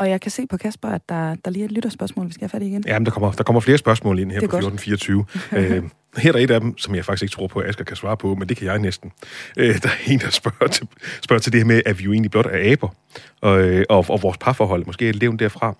[0.00, 2.42] Og jeg kan se på Kasper, at der, der lige er et lytterspørgsmål, vi skal
[2.42, 2.84] have fat i igen.
[2.86, 5.24] Jamen, der kommer, der kommer flere spørgsmål ind her på 1424.
[5.52, 5.82] øh,
[6.16, 8.16] her er et af dem, som jeg faktisk ikke tror på, at Asger kan svare
[8.16, 9.12] på, men det kan jeg næsten.
[9.56, 10.88] Øh, der er en, der spørger til,
[11.22, 12.88] spørger til det her med, at vi jo egentlig blot er aber,
[13.40, 15.74] og, øh, og, og vores parforhold måske er levende derfra.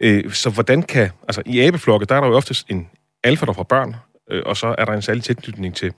[0.00, 1.10] Øh, så hvordan kan...
[1.28, 2.88] Altså, i abeflokke, der er der jo oftest en
[3.24, 3.96] alfa, der får børn,
[4.30, 5.92] øh, og så er der en særlig tilknytning til...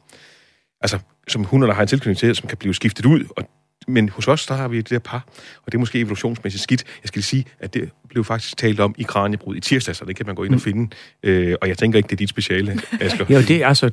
[0.81, 3.45] Altså, som hunderne har en tilknytning til, som kan blive skiftet ud, og
[3.89, 5.25] men hos os, der har vi det der par,
[5.67, 6.85] og det er måske evolutionsmæssigt skidt.
[7.03, 10.05] Jeg skal lige sige, at det blev faktisk talt om i Kranjebrud i tirsdag, så
[10.05, 10.61] det kan man gå ind og mm.
[10.61, 10.91] finde.
[11.23, 13.27] Øh, og jeg tænker ikke, det er dit speciale, Asger.
[13.29, 13.91] jo, det er altså...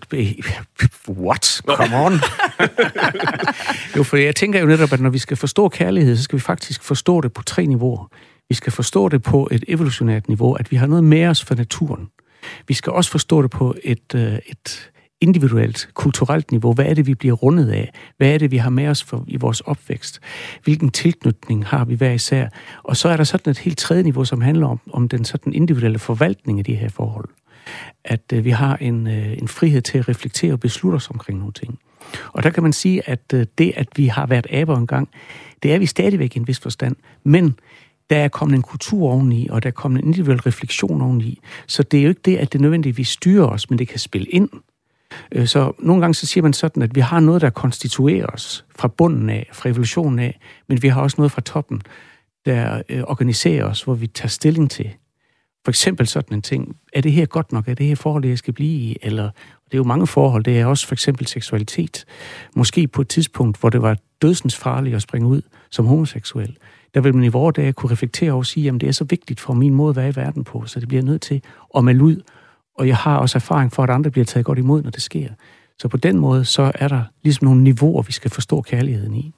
[1.10, 1.62] What?
[1.66, 2.14] Come on!
[3.98, 6.42] jo, for jeg tænker jo netop, at når vi skal forstå kærlighed, så skal vi
[6.42, 8.12] faktisk forstå det på tre niveauer.
[8.50, 11.56] Vi skal forstå det på et evolutionært niveau, at vi har noget med os for
[11.56, 12.10] naturen.
[12.68, 14.90] Vi skal også forstå det på et, øh, et,
[15.22, 16.74] individuelt, kulturelt niveau.
[16.74, 17.92] Hvad er det, vi bliver rundet af?
[18.18, 20.20] Hvad er det, vi har med os for, i vores opvækst?
[20.64, 22.48] Hvilken tilknytning har vi hver især?
[22.84, 25.54] Og så er der sådan et helt tredje niveau, som handler om, om den sådan
[25.54, 27.30] individuelle forvaltning af de her forhold.
[28.04, 31.40] At øh, vi har en, øh, en frihed til at reflektere og beslutte os omkring
[31.40, 31.80] nogle ting.
[32.34, 35.10] Og der kan man sige, at øh, det, at vi har været aber engang,
[35.64, 36.96] det er vi stadigvæk i en vis forstand.
[37.24, 37.56] Men
[38.10, 41.40] der er kommet en kultur oveni, og der er kommet en individuel refleksion oveni.
[41.68, 44.28] Så det er jo ikke det, at det nødvendigvis styrer os, men det kan spille
[44.28, 44.50] ind
[45.32, 48.66] Øh, så nogle gange så siger man sådan, at vi har noget, der konstituerer os
[48.76, 50.40] fra bunden af, fra evolutionen af,
[50.70, 51.82] men vi har også noget fra toppen,
[52.46, 54.94] der øh, organiserer os, hvor vi tager stilling til.
[55.66, 57.68] For eksempel sådan en ting, er det her godt nok?
[57.68, 58.98] Er det her forhold, jeg skal blive i?
[59.02, 59.24] Eller,
[59.66, 62.06] det er jo mange forhold, det er også for eksempel seksualitet.
[62.56, 65.42] Måske på et tidspunkt, hvor det var dødsens farligt at springe ud
[65.72, 66.58] som homoseksuel.
[66.94, 69.04] Der vil man i vores dage kunne reflektere over og sige, at det er så
[69.04, 71.42] vigtigt for min måde at være i verden på, så det bliver nødt til
[71.78, 72.22] at melde ud
[72.78, 75.30] og jeg har også erfaring for, at andre bliver taget godt imod, når det sker.
[75.80, 79.34] Så på den måde, så er der ligesom nogle niveauer, vi skal forstå kærligheden i.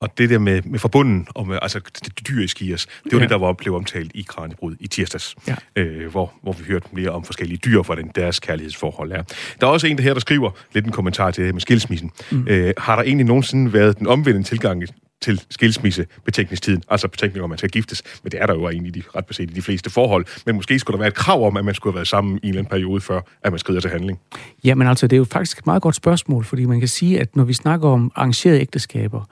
[0.00, 3.18] Og det der med, med forbunden, og med, altså det dyriske i os, det var
[3.18, 3.22] ja.
[3.22, 5.54] det, der var blevet omtalt i Kranjebrud i tirsdags, ja.
[5.76, 9.22] øh, hvor, hvor vi hørte mere om forskellige dyr, hvordan deres kærlighedsforhold er.
[9.60, 12.10] Der er også en der her, der skriver lidt en kommentar til det med skilsmissen.
[12.32, 12.46] Mm.
[12.48, 14.82] Øh, har der egentlig nogensinde været den omvendte tilgang
[15.24, 18.94] til skilsmisse betænkningstiden, altså betænkning om, man skal giftes, men det er der jo egentlig
[18.94, 20.26] de, ret beset i de fleste forhold.
[20.46, 22.46] Men måske skulle der være et krav om, at man skulle have været sammen i
[22.46, 24.20] en eller anden periode, før at man skrider til handling.
[24.64, 27.36] Jamen altså, det er jo faktisk et meget godt spørgsmål, fordi man kan sige, at
[27.36, 29.22] når vi snakker om arrangerede ægteskaber,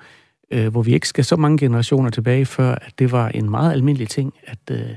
[0.50, 3.72] øh, hvor vi ikke skal så mange generationer tilbage, før at det var en meget
[3.72, 4.90] almindelig ting, at, øh,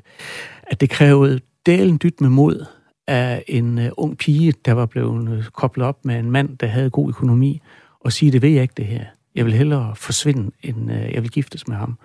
[0.64, 2.66] at det krævede delen dyt med mod
[3.08, 6.68] af en øh, ung pige, der var blevet øh, koblet op med en mand, der
[6.68, 7.62] havde god økonomi,
[8.00, 9.06] og sige, det ved jeg ikke det her.
[9.36, 12.00] Jeg vil hellere forsvinde, end øh, jeg vil giftes med ham.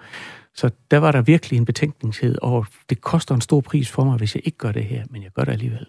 [0.55, 4.17] Så der var der virkelig en betænkningshed, og det koster en stor pris for mig,
[4.17, 5.87] hvis jeg ikke gør det her, men jeg gør det alligevel.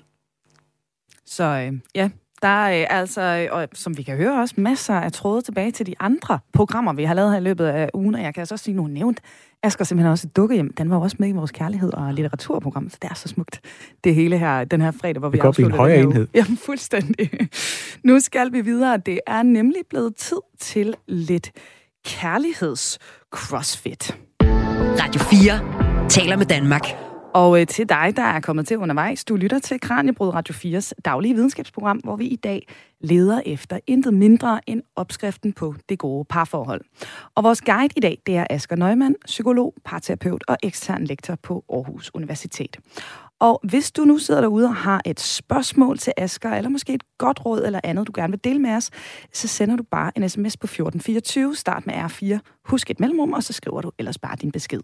[1.25, 2.09] Så øh, ja,
[2.41, 5.95] der er altså, og som vi kan høre også, masser af tråde tilbage til de
[5.99, 8.65] andre programmer, vi har lavet her i løbet af ugen, og jeg kan altså også
[8.65, 9.21] sige, nu nævnt
[9.63, 10.73] Asger simpelthen også et dukkehjem.
[10.73, 13.61] Den var også med i vores kærlighed og litteraturprogram, så det er så smukt.
[14.03, 16.27] Det hele her, den her fredag, hvor vi afslutter en højere enhed.
[16.35, 17.29] Jamen, fuldstændig.
[18.03, 18.97] Nu skal vi videre.
[18.97, 21.51] Det er nemlig blevet tid til lidt
[22.07, 24.15] kærligheds-crossfit.
[25.01, 27.10] Radio 4 taler med Danmark.
[27.33, 30.91] Og øh, til dig, der er kommet til undervejs, du lytter til Kranjebrud Radio 4's
[31.05, 32.67] daglige videnskabsprogram, hvor vi i dag
[33.01, 36.81] leder efter intet mindre end opskriften på det gode parforhold.
[37.35, 41.65] Og vores guide i dag, det er Asger Neumann, psykolog, parterapeut og ekstern lektor på
[41.73, 42.77] Aarhus Universitet.
[43.39, 47.03] Og hvis du nu sidder derude og har et spørgsmål til Asger, eller måske et
[47.17, 48.89] godt råd eller andet, du gerne vil dele med os,
[49.33, 53.43] så sender du bare en sms på 1424, start med R4, husk et mellemrum, og
[53.43, 54.79] så skriver du ellers bare din besked.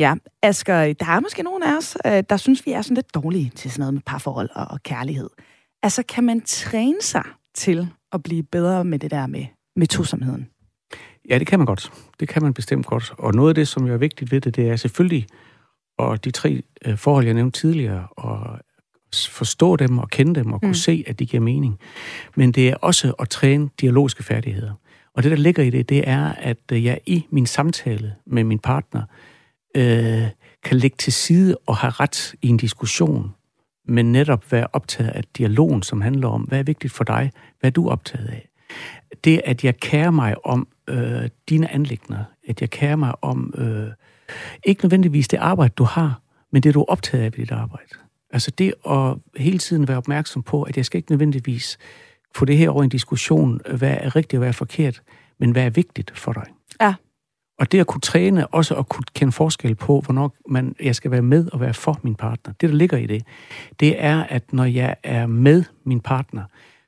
[0.00, 3.14] Ja, Asger, der er måske nogen af os, øh, der synes, vi er sådan lidt
[3.14, 5.30] dårlige til sådan noget med parforhold og kærlighed.
[5.82, 10.48] Altså, kan man træne sig til at blive bedre med det der med, med tosomheden?
[11.30, 11.92] Ja, det kan man godt.
[12.20, 13.12] Det kan man bestemt godt.
[13.18, 15.26] Og noget af det, som er vigtigt ved det, det er selvfølgelig,
[15.98, 18.58] og de tre øh, forhold, jeg nævnte tidligere, og
[19.28, 20.74] forstå dem og kende dem og kunne mm.
[20.74, 21.78] se, at de giver mening.
[22.36, 24.72] Men det er også at træne dialogiske færdigheder.
[25.14, 28.58] Og det, der ligger i det, det er, at jeg i min samtale med min
[28.58, 29.02] partner
[29.74, 30.22] øh,
[30.64, 33.34] kan lægge til side og have ret i en diskussion,
[33.84, 37.30] men netop være optaget af dialogen, som handler om, hvad er vigtigt for dig,
[37.60, 38.48] hvad er du optaget af.
[39.24, 43.88] Det, at jeg kærer mig om øh, dine anlægner, at jeg kærer mig om, øh,
[44.64, 46.20] ikke nødvendigvis det arbejde, du har,
[46.52, 47.94] men det, du er optaget af ved dit arbejde.
[48.32, 51.78] Altså det at hele tiden være opmærksom på, at jeg skal ikke nødvendigvis
[52.34, 55.02] få det her over en diskussion, hvad er rigtigt og hvad er forkert,
[55.38, 56.46] men hvad er vigtigt for dig.
[56.80, 56.94] Ja.
[57.60, 61.10] Og det at kunne træne, også at kunne kende forskel på, hvornår man, jeg skal
[61.10, 63.22] være med og være for min partner, det der ligger i det,
[63.80, 66.42] det er, at når jeg er med min partner,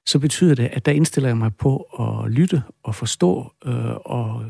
[0.07, 4.45] så betyder det, at der indstiller jeg mig på at lytte og forstå øh, og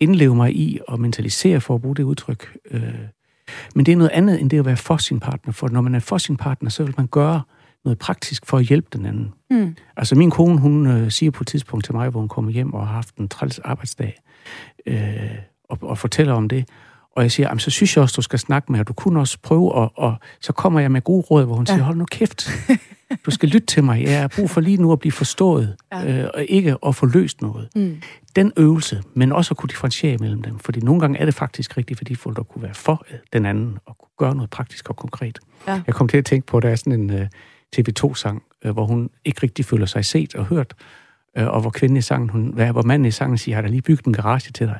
[0.00, 2.56] indleve mig i og mentalisere, for at bruge det udtryk.
[2.70, 2.94] Øh.
[3.74, 5.94] Men det er noget andet end det at være for sin partner, for når man
[5.94, 7.42] er for sin partner, så vil man gøre
[7.84, 9.32] noget praktisk for at hjælpe den anden.
[9.50, 9.76] Mm.
[9.96, 12.74] Altså min kone, hun øh, siger på et tidspunkt til mig, hvor hun kommer hjem
[12.74, 14.20] og har haft en træls arbejdsdag,
[14.86, 16.68] øh, og, og fortæller om det.
[17.16, 19.38] Og jeg siger, så synes jeg også, du skal snakke med, og du kunne også
[19.42, 21.72] prøve, og, og så kommer jeg med gode råd, hvor hun ja.
[21.72, 22.50] siger, hold nu kæft,
[23.26, 26.22] du skal lytte til mig, jeg har brug for lige nu at blive forstået, ja.
[26.22, 27.68] øh, og ikke at få løst noget.
[27.76, 28.02] Mm.
[28.36, 31.76] Den øvelse, men også at kunne differentiere mellem dem, fordi nogle gange er det faktisk
[31.76, 34.96] rigtig værdifuldt at kunne være for øh, den anden, og kunne gøre noget praktisk og
[34.96, 35.38] konkret.
[35.68, 35.82] Ja.
[35.86, 37.26] Jeg kom til at tænke på, at der er sådan en øh,
[37.76, 40.74] TV2-sang, uh, hvor hun ikke rigtig føler sig set og hørt,
[41.40, 43.82] uh, og hvor kvinden i sangen, hun, hvor manden i sangen siger, har der lige
[43.82, 44.78] bygget en garage til dig?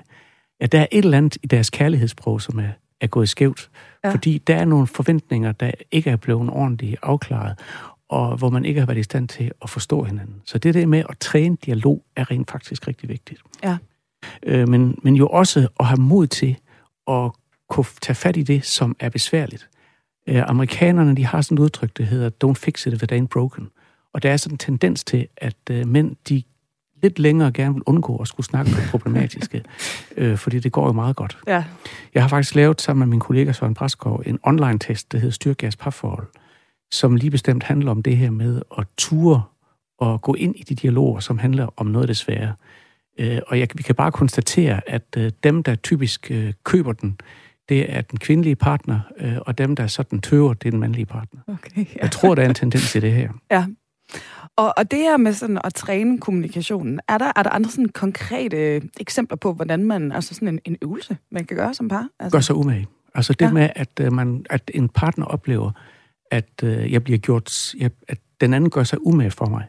[0.61, 2.70] Ja, der er et eller andet i deres kærlighedssprog, som er,
[3.01, 3.70] er gået skævt.
[4.05, 4.11] Ja.
[4.11, 7.59] Fordi der er nogle forventninger, der ikke er blevet ordentligt afklaret,
[8.09, 10.35] og hvor man ikke har været i stand til at forstå hinanden.
[10.44, 13.42] Så det der med at træne dialog er rent faktisk rigtig vigtigt.
[13.62, 13.77] Ja.
[14.42, 16.57] Øh, men, men jo også at have mod til
[17.09, 17.31] at
[17.68, 19.68] kunne tage fat i det, som er besværligt.
[20.27, 23.27] Øh, amerikanerne, de har sådan et udtryk, der hedder, don't fix it if it ain't
[23.27, 23.68] broken.
[24.12, 26.42] Og der er sådan en tendens til, at øh, mænd, de
[27.02, 29.62] lidt længere gerne vil undgå at skulle snakke om det problematiske,
[30.16, 31.38] øh, fordi det går jo meget godt.
[31.46, 31.64] Ja.
[32.14, 35.64] Jeg har faktisk lavet sammen med min kollega Søren Braskov en online-test, der hedder Styrke
[35.64, 36.26] jeres parforhold,
[36.90, 39.42] som lige bestemt handler om det her med at ture
[39.98, 42.54] og gå ind i de dialoger, som handler om noget af det svære.
[43.18, 47.18] Øh, og jeg, vi kan bare konstatere, at øh, dem, der typisk øh, køber den,
[47.68, 51.06] det er den kvindelige partner, øh, og dem, der sådan tøver, det er den mandlige
[51.06, 51.40] partner.
[51.46, 52.02] Okay, ja.
[52.02, 53.30] Jeg tror, der er en tendens i det her.
[53.50, 53.66] Ja,
[54.57, 57.88] og, og det her med sådan at træne kommunikationen, er der, er der andre sådan
[57.88, 62.09] konkrete eksempler på, hvordan man, altså sådan en, en øvelse, man kan gøre som par?
[62.20, 62.37] Altså?
[62.37, 62.87] Gør sig umage.
[63.14, 63.53] Altså det ja.
[63.53, 65.70] med, at, uh, man, at en partner oplever,
[66.31, 69.64] at uh, jeg bliver gjort, jeg, at den anden gør sig umage for mig.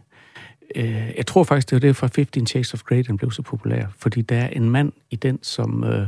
[0.76, 3.42] Uh, jeg tror faktisk, det var det fra 15 Shades of Grey, den blev så
[3.42, 6.08] populær, fordi der er en mand i den, som, uh,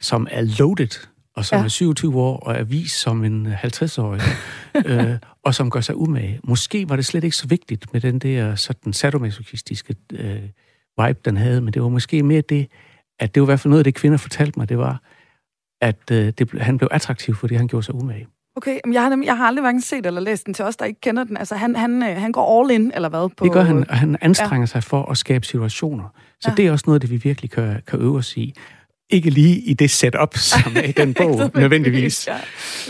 [0.00, 1.64] som er loaded og som ja.
[1.64, 4.20] er 27 år og er vist som en 50-årig,
[4.86, 6.40] øh, og som gør sig umage.
[6.44, 10.42] Måske var det slet ikke så vigtigt med den der sådan sadomasochistiske øh,
[11.06, 12.68] vibe, den havde, men det var måske mere det,
[13.18, 15.02] at det var i hvert fald noget af det, kvinder fortalte mig, det var,
[15.80, 18.26] at øh, det, han blev attraktiv, fordi han gjorde sig umage.
[18.56, 20.84] Okay, men jeg har, jeg har aldrig hverken set eller læst den til os, der
[20.84, 21.36] ikke kender den.
[21.36, 23.28] Altså, han, han, øh, han går all in, eller hvad?
[23.36, 24.66] På, det gør han, og han anstrenger ja.
[24.66, 26.08] sig for at skabe situationer.
[26.40, 26.54] Så ja.
[26.54, 28.54] det er også noget, det vi virkelig kan, kan øve os i.
[29.12, 32.28] Ikke lige i det setup, som er i den bog, nødvendigvis.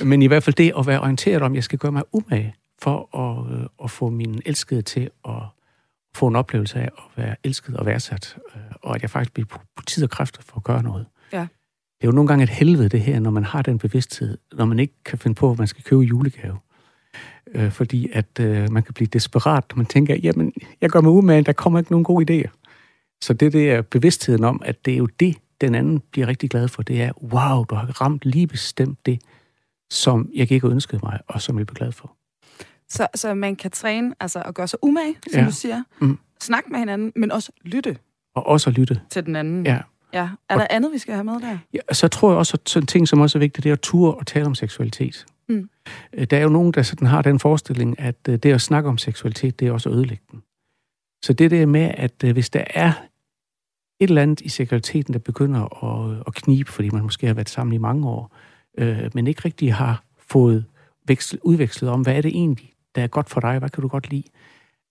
[0.04, 2.54] Men i hvert fald det at være orienteret om, at jeg skal gøre mig umage
[2.82, 5.42] for at, øh, at få min elskede til at
[6.14, 9.46] få en oplevelse af at være elsket og værdsat, øh, og at jeg faktisk bliver
[9.76, 11.06] på tid og kræfter for at gøre noget.
[11.32, 11.40] Ja.
[11.40, 14.64] Det er jo nogle gange et helvede, det her, når man har den bevidsthed, når
[14.64, 16.58] man ikke kan finde på, at man skal købe julegave.
[17.54, 21.11] Øh, fordi at øh, man kan blive desperat, når man tænker, jamen, jeg gør mig
[21.11, 22.50] umage, der kommer ikke nogen gode idéer.
[23.22, 26.68] Så det der bevidstheden om, at det er jo det, den anden bliver rigtig glad
[26.68, 29.22] for, det er, wow, du har ramt lige bestemt det,
[29.90, 32.16] som jeg ikke ønskede mig, og som jeg bliver glad for.
[32.88, 35.46] Så, så man kan træne, altså at gøre sig umage, som ja.
[35.46, 36.18] du siger, mm.
[36.40, 37.96] snakke med hinanden, men også lytte.
[38.35, 39.01] Og også at lytte.
[39.11, 39.66] Til den anden.
[39.66, 39.79] Ja.
[40.12, 40.29] Ja.
[40.48, 41.59] Er og, der andet, vi skal have med der?
[41.75, 43.81] Ja, så tror jeg også, at en ting, som også er vigtigt, det er at
[43.81, 45.27] ture og tale om seksualitet.
[45.48, 45.68] Mm.
[46.12, 48.88] Øh, der er jo nogen, der sådan har den forestilling, at øh, det at snakke
[48.88, 50.42] om seksualitet, det er også at ødelægge den.
[51.25, 52.92] Så det der med, at øh, hvis der er
[54.00, 57.48] et eller andet i sekretariateten, der begynder at, at knibe, fordi man måske har været
[57.48, 58.37] sammen i mange år,
[58.78, 60.64] øh, men ikke rigtig har fået
[61.07, 63.88] veksel, udvekslet om, hvad er det egentlig, der er godt for dig, hvad kan du
[63.88, 64.24] godt lide,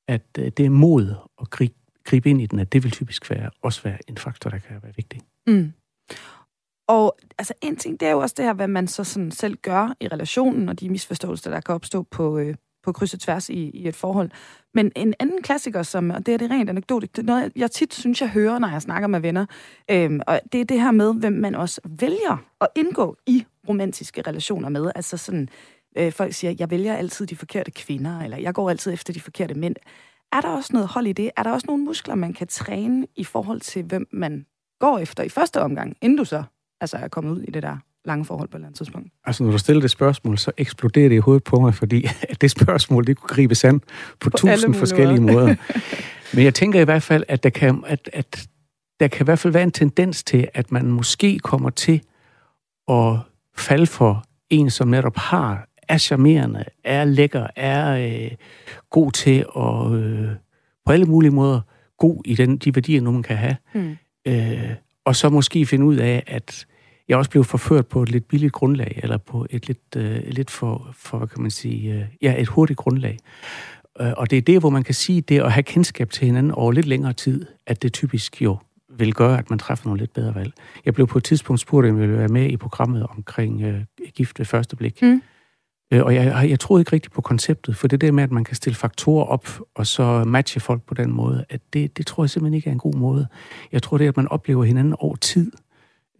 [0.07, 3.29] at øh, det er mod at gribe, gribe ind i den, at det vil typisk
[3.29, 5.21] være, også være en faktor, der kan være vigtig.
[5.47, 5.73] Mm.
[6.87, 9.55] Og altså en ting, det er jo også det her, hvad man så sådan selv
[9.55, 13.49] gør i relationen, og de misforståelser, der kan opstå på, øh, på kryds og tværs
[13.49, 14.29] i, i et forhold.
[14.73, 17.71] Men en anden klassiker, som, og det er det rent anekdotisk, det er noget, jeg
[17.71, 19.45] tit synes, jeg hører, når jeg snakker med venner,
[19.91, 24.21] øhm, og det er det her med, hvem man også vælger at indgå i romantiske
[24.21, 24.91] relationer med.
[24.95, 25.49] Altså sådan,
[25.97, 29.19] øh, folk siger, jeg vælger altid de forkerte kvinder, eller jeg går altid efter de
[29.19, 29.75] forkerte mænd.
[30.31, 31.31] Er der også noget hold i det?
[31.37, 34.45] Er der også nogle muskler, man kan træne i forhold til, hvem man
[34.79, 36.43] går efter i første omgang, inden du så
[36.81, 39.07] altså er kommet ud i det der lange forhold på et eller andet tidspunkt.
[39.25, 42.37] Altså, når du stiller det spørgsmål, så eksploderer det i hovedet på mig, fordi at
[42.41, 43.85] det spørgsmål, det kunne gribes an på,
[44.19, 45.55] på tusind forskellige måder.
[46.33, 48.47] Men jeg tænker i hvert fald, at der kan, at, at
[48.99, 52.01] der kan i hvert fald være en tendens til, at man måske kommer til
[52.87, 53.17] at
[53.57, 58.31] falde for en, som netop har, er charmerende, er lækker, er øh,
[58.89, 60.29] god til at øh,
[60.85, 61.61] på alle mulige måder
[61.97, 63.55] god i den, de værdier, man kan have.
[63.73, 63.97] Mm.
[64.27, 64.69] Øh,
[65.05, 66.65] og så måske finde ud af, at
[67.12, 70.52] jeg også blev forført på et lidt billigt grundlag, eller på et lidt, øh, lidt
[70.52, 73.17] for, for, hvad kan man sige, øh, ja, et hurtigt grundlag.
[74.02, 76.52] Øh, og det er det, hvor man kan sige, det at have kendskab til hinanden
[76.52, 78.58] over lidt længere tid, at det typisk jo
[78.97, 80.54] vil gøre, at man træffer nogle lidt bedre valg.
[80.86, 83.82] Jeg blev på et tidspunkt spurgt, om jeg ville være med i programmet omkring øh,
[84.15, 85.02] gift ved første blik.
[85.02, 85.21] Mm.
[85.93, 88.43] Øh, og jeg, jeg troede ikke rigtigt på konceptet, for det der med, at man
[88.43, 92.24] kan stille faktorer op, og så matche folk på den måde, at det, det tror
[92.24, 93.28] jeg simpelthen ikke er en god måde.
[93.71, 95.52] Jeg tror det er, at man oplever hinanden over tid,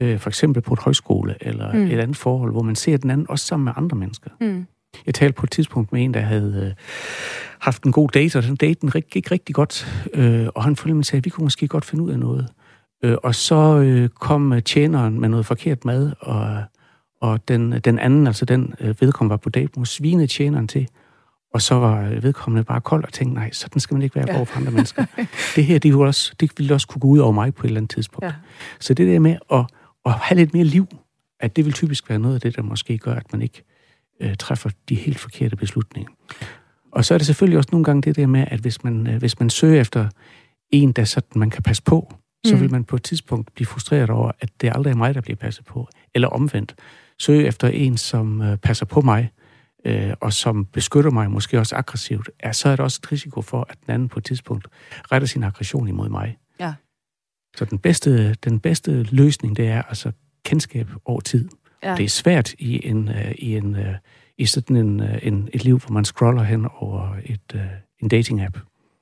[0.02, 1.84] øh, for eksempel på et højskole, eller mm.
[1.84, 4.30] et andet forhold, hvor man ser den anden også sammen med andre mennesker.
[4.42, 4.66] Mm.
[5.06, 6.86] Jeg talte på et tidspunkt med en, der havde øh,
[7.60, 11.18] haft en god date, og den daten gik rigtig godt, øh, og han mig sagde,
[11.18, 12.48] at vi kunne måske godt finde ud af noget.
[13.04, 16.64] Øh, og så øh, kom øh, tjeneren med noget forkert mad, og,
[17.22, 20.88] og den, den anden, altså den øh, vedkommende var på date, må svine tjeneren til,
[21.54, 24.26] og så var øh, vedkommende bare kold og tænkte, nej, sådan skal man ikke være
[24.28, 24.36] ja.
[24.36, 25.06] over for andre mennesker.
[25.56, 27.68] det her, det ville, også, det ville også kunne gå ud over mig på et
[27.68, 28.26] eller andet tidspunkt.
[28.26, 28.34] Ja.
[28.80, 29.66] Så det der med at,
[30.06, 30.88] at have lidt mere liv,
[31.40, 33.64] at det vil typisk være noget af det, der måske gør, at man ikke
[34.20, 36.12] øh, træffer de helt forkerte beslutninger.
[36.92, 39.18] Og så er det selvfølgelig også nogle gange det der med, at hvis man, øh,
[39.18, 40.10] hvis man søger efter
[40.70, 42.14] en, der sådan man kan passe på,
[42.46, 42.62] så mm.
[42.62, 45.36] vil man på et tidspunkt blive frustreret over, at det aldrig er mig, der bliver
[45.36, 45.88] passet på.
[46.16, 46.76] Eller omvendt.
[47.20, 49.32] Søge efter en, som øh, passer på mig,
[49.86, 53.42] øh, og som beskytter mig, måske også aggressivt, er, så er der også et risiko
[53.42, 54.68] for, at den anden på et tidspunkt
[55.12, 56.38] retter sin aggression imod mig.
[57.58, 60.12] Så den bedste, den bedste løsning, det er altså
[60.46, 61.50] kendskab over tid.
[61.84, 61.96] Ja.
[61.96, 63.82] Det er svært i en, uh, i en, uh,
[64.38, 67.62] i sådan en, uh, en, et liv, hvor man scroller hen over et, uh,
[68.00, 68.58] en dating-app.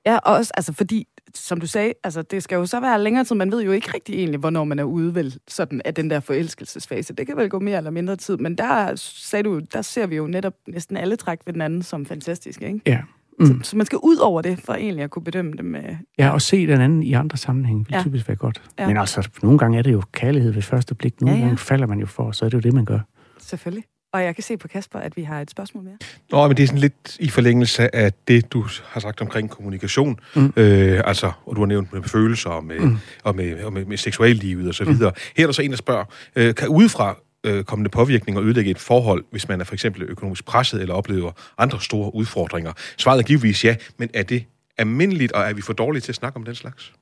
[0.05, 3.35] Ja, også, altså fordi, som du sagde, altså det skal jo så være længere tid.
[3.35, 6.19] Man ved jo ikke rigtig egentlig, hvornår man er ude vel, sådan af den der
[6.19, 7.13] forelskelsesfase.
[7.13, 10.15] Det kan vel gå mere eller mindre tid, men der, sagde du, der ser vi
[10.15, 12.81] jo netop næsten alle træk ved den anden som fantastisk, ikke?
[12.85, 13.01] Ja.
[13.39, 13.63] Mm.
[13.63, 15.81] Så, så man skal ud over det, for egentlig at kunne bedømme det med...
[16.17, 18.01] Ja, og se den anden i andre sammenhæng vil ja.
[18.01, 18.61] typisk være godt.
[18.79, 18.87] Ja.
[18.87, 21.21] Men altså, nogle gange er det jo kærlighed ved første blik.
[21.21, 21.45] Nogle ja, ja.
[21.45, 22.99] gange falder man jo for, så er det jo det, man gør.
[23.39, 23.83] Selvfølgelig.
[24.13, 25.97] Og jeg kan se på Kasper, at vi har et spørgsmål mere.
[26.31, 30.19] Nå, men det er sådan lidt i forlængelse af det, du har sagt omkring kommunikation.
[30.35, 30.53] Mm.
[30.55, 32.97] Øh, altså, og du har nævnt med følelser og med, mm.
[33.23, 34.89] og med, og med, med seksuallivet og så mm.
[34.89, 35.11] videre.
[35.37, 38.71] Her er der så en, der spørger, øh, kan udefra øh, kommende påvirkning og ødelægge
[38.71, 42.73] et forhold, hvis man er for eksempel økonomisk presset eller oplever andre store udfordringer?
[42.97, 44.43] Svaret er givetvis ja, men er det
[44.77, 46.93] almindeligt, og er vi for dårlige til at snakke om den slags?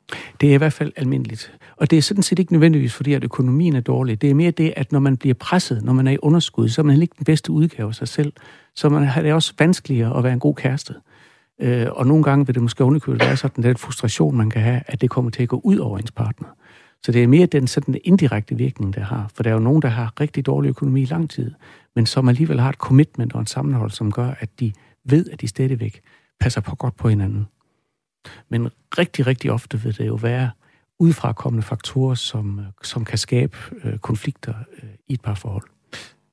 [0.42, 1.54] Det er i hvert fald almindeligt.
[1.78, 4.22] Og det er sådan set ikke nødvendigvis, fordi at økonomien er dårlig.
[4.22, 6.82] Det er mere det, at når man bliver presset, når man er i underskud, så
[6.82, 8.34] er man ikke den bedste udgave af sig selv.
[8.76, 10.94] Så man har det også vanskeligere at være en god kæreste.
[11.62, 14.82] Øh, og nogle gange vil det måske underkøbet være sådan, den frustration, man kan have,
[14.88, 16.48] at det kommer til at gå ud over ens partner.
[17.04, 19.32] Så det er mere den sådan indirekte virkning, der har.
[19.36, 21.52] For der er jo nogen, der har rigtig dårlig økonomi i lang tid,
[21.96, 25.42] men som alligevel har et commitment og en sammenhold, som gør, at de ved, at
[25.42, 26.02] de stadigvæk
[26.40, 27.48] passer på godt på hinanden.
[28.50, 30.52] Men rigtig, rigtig ofte vil det jo være
[31.00, 35.64] udefrakommende faktorer, som, som kan skabe øh, konflikter øh, i et par forhold.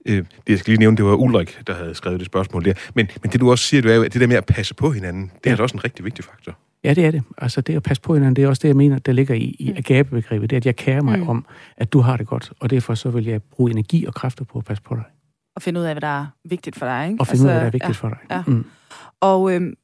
[0.07, 2.75] Øh, det jeg skal lige nævne, det var Ulrik, der havde skrevet det spørgsmål der.
[2.95, 4.75] Men, men det du også siger, det er jo, at det der med at passe
[4.75, 5.53] på hinanden, det ja.
[5.53, 6.59] er da også en rigtig vigtig faktor.
[6.85, 7.23] Ja, det er det.
[7.39, 9.57] Altså det at passe på hinanden, det er også det, jeg mener, der ligger i,
[9.59, 9.77] i mm.
[9.77, 10.51] agabebegrebet.
[10.51, 11.29] Det er, at jeg kærer mig mm.
[11.29, 14.45] om, at du har det godt, og derfor så vil jeg bruge energi og kræfter
[14.45, 15.05] på at passe på dig.
[15.57, 17.21] Og finde ud af, hvad der er vigtigt for dig, ikke?
[17.21, 18.19] Og finde altså, ud af, hvad der er vigtigt ja, for dig.
[18.31, 18.43] Ja.
[18.47, 18.65] Mm.
[19.21, 19.75] Og øhm,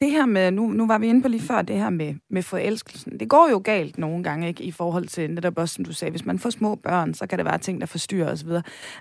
[0.00, 2.42] det her med, nu, nu var vi inde på lige før, det her med, med
[2.42, 3.20] forelskelsen.
[3.20, 4.64] Det går jo galt nogle gange, ikke?
[4.64, 7.38] I forhold til netop også, som du sagde, hvis man får små børn, så kan
[7.38, 8.48] det være ting, der forstyrrer osv.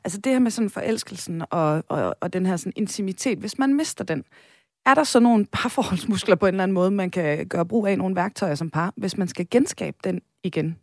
[0.04, 3.74] Altså det her med sådan forelskelsen og, og, og den her sådan intimitet, hvis man
[3.74, 4.24] mister den,
[4.86, 7.98] er der så nogle parforholdsmuskler på en eller anden måde, man kan gøre brug af
[7.98, 10.76] nogle værktøjer som par, hvis man skal genskabe den igen?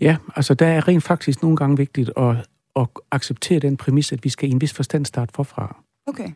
[0.00, 2.36] Ja, altså der er rent faktisk nogle gange vigtigt at,
[2.76, 5.76] at acceptere den præmis, at vi skal i en vis forstand starte forfra.
[6.06, 6.30] Okay.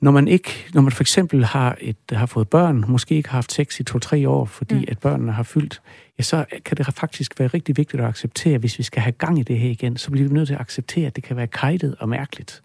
[0.00, 3.36] Når man ikke, når man for eksempel har, et, har fået børn, måske ikke har
[3.36, 4.84] haft sex i to-tre år, fordi mm.
[4.88, 5.82] at børnene har fyldt,
[6.18, 9.38] ja, så kan det faktisk være rigtig vigtigt at acceptere, hvis vi skal have gang
[9.38, 11.46] i det her igen, så bliver vi nødt til at acceptere, at det kan være
[11.46, 12.62] kajtet og mærkeligt.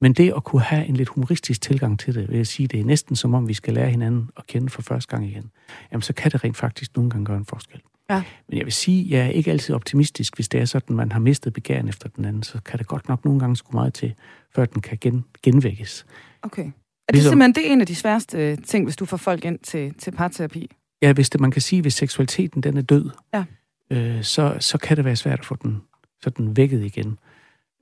[0.00, 2.80] Men det at kunne have en lidt humoristisk tilgang til det, vil jeg sige, det
[2.80, 5.50] er næsten som om, vi skal lære hinanden at kende for første gang igen,
[5.92, 7.80] jamen så kan det rent faktisk nogle gange gøre en forskel.
[8.10, 8.22] Ja.
[8.48, 11.20] Men jeg vil sige, jeg er ikke altid optimistisk, hvis det er sådan, man har
[11.20, 14.14] mistet begæren efter den anden, så kan det godt nok nogle gange skulle meget til,
[14.54, 16.06] før den kan gen, genvækkes.
[16.42, 16.62] Okay.
[16.62, 16.66] Er
[17.12, 19.58] det ligesom, simpelthen det er en af de sværeste ting, hvis du får folk ind
[19.58, 20.70] til, til parterapi?
[21.02, 23.44] Ja, hvis det, man kan sige, hvis seksualiteten den er død, ja.
[23.90, 25.82] øh, så, så kan det være svært at få den
[26.22, 27.18] sådan vækket igen.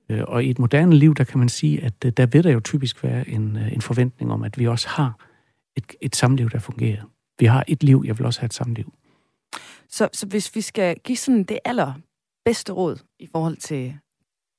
[0.09, 2.51] Øh, og i et moderne liv, der kan man sige, at øh, der vil der
[2.51, 5.19] jo typisk være en, øh, en forventning om, at vi også har
[5.75, 7.03] et, et samliv, der fungerer.
[7.39, 8.93] Vi har et liv, jeg vil også have et samliv.
[9.89, 13.97] Så, så hvis vi skal give sådan det allerbedste råd i forhold til,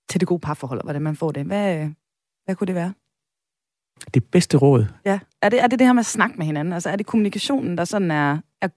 [0.09, 1.89] til det gode parforhold, hvordan man får det, hvad,
[2.45, 2.93] hvad kunne det være?
[4.15, 4.87] Det bedste råd?
[5.05, 5.19] Ja.
[5.43, 6.73] Er det, er det det her med at snakke med hinanden?
[6.73, 8.69] Altså er det kommunikationen, der sådan er, er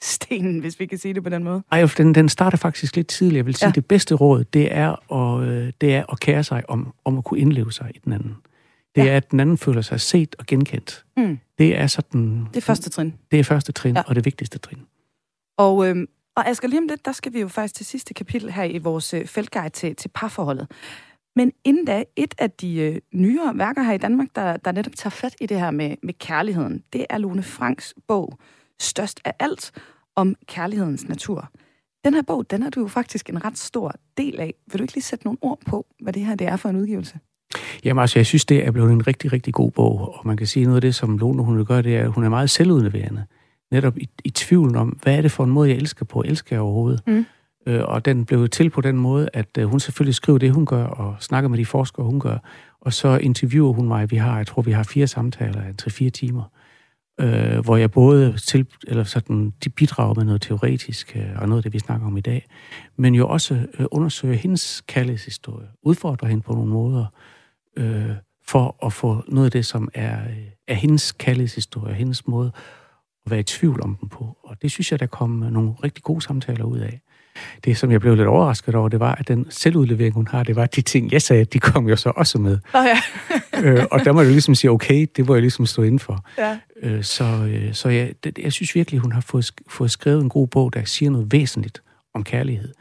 [0.00, 1.62] grundstenen, hvis vi kan sige det på den måde?
[1.72, 3.36] Ej, den, den starter faktisk lidt tidligere.
[3.36, 3.72] Jeg vil sige, Ja.
[3.72, 7.24] det bedste råd, det er, at, øh, det er at kære sig om, om at
[7.24, 8.36] kunne indleve sig i den anden.
[8.94, 9.12] Det Ja.
[9.12, 11.04] er, at den anden føler sig set og genkendt.
[11.16, 11.38] Mm.
[11.58, 12.46] Det er sådan...
[12.50, 13.14] Det er første trin.
[13.30, 13.98] Det er første trin, Ja.
[14.00, 14.08] ja.
[14.08, 14.78] og det vigtigste trin.
[15.58, 18.52] Og, øhm, og Asger, lige om lidt, der skal vi jo faktisk til sidste kapitel
[18.52, 20.70] her i vores øh, feltguide til, til parforholdet.
[21.36, 24.92] Men inden da, et af de øh, nyere værker her i Danmark, der, der netop
[24.96, 28.38] tager fat i det her med, med kærligheden, det er Lone Franks bog,
[28.80, 29.72] Størst af alt,
[30.16, 31.50] om kærlighedens natur.
[32.04, 34.54] Den her bog, den er du jo faktisk en ret stor del af.
[34.66, 36.76] Vil du ikke lige sætte nogle ord på, hvad det her det er for en
[36.76, 37.18] udgivelse?
[37.84, 40.46] Jamen altså, jeg synes, det er blevet en rigtig, rigtig god bog, og man kan
[40.46, 43.24] sige noget af det, som Lone hun gøre, det er, at hun er meget selvudleverende.
[43.70, 46.22] Netop i, i tvivlen om, hvad er det for en måde, jeg elsker på?
[46.26, 47.02] Elsker jeg overhovedet?
[47.06, 47.24] Mm.
[47.66, 50.66] Øh, og den blev til på den måde, at øh, hun selvfølgelig skriver det, hun
[50.66, 52.38] gør, og snakker med de forskere, hun gør.
[52.80, 54.10] Og så interviewer hun mig.
[54.10, 56.42] Vi har, jeg tror, vi har fire samtaler, en tre-fire timer,
[57.20, 61.58] øh, hvor jeg både til, eller sådan, de bidrager med noget teoretisk, øh, og noget
[61.58, 62.46] af det, vi snakker om i dag,
[62.96, 67.06] men jo også øh, undersøger hendes kærlighedshistorie, udfordrer hende på nogle måder,
[67.76, 68.10] øh,
[68.46, 70.36] for at få noget af det, som er, øh,
[70.68, 72.52] er hendes kærlighedshistorie, hendes måde
[73.26, 74.38] at være i tvivl om den på.
[74.44, 77.00] Og det synes jeg, der kom øh, nogle rigtig gode samtaler ud af.
[77.64, 80.56] Det, som jeg blev lidt overrasket over, det var, at den selvudlevering, hun har, det
[80.56, 82.58] var, de ting, jeg sagde, de kom jo så også med.
[82.74, 82.98] Oh, ja.
[83.64, 86.24] øh, og der må jeg ligesom sige, okay, det må jeg ligesom stå inden for.
[86.38, 86.58] ja.
[86.82, 90.28] Øh, så øh, så jeg, det, jeg synes virkelig, hun har fået, fået skrevet en
[90.28, 91.82] god bog, der siger noget væsentligt
[92.14, 92.72] om kærlighed.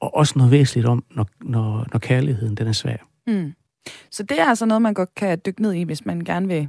[0.00, 2.96] Og også noget væsentligt om, når, når, når kærligheden den er svær.
[3.26, 3.52] Mm.
[4.10, 6.68] Så det er altså noget, man godt kan dykke ned i, hvis man gerne vil,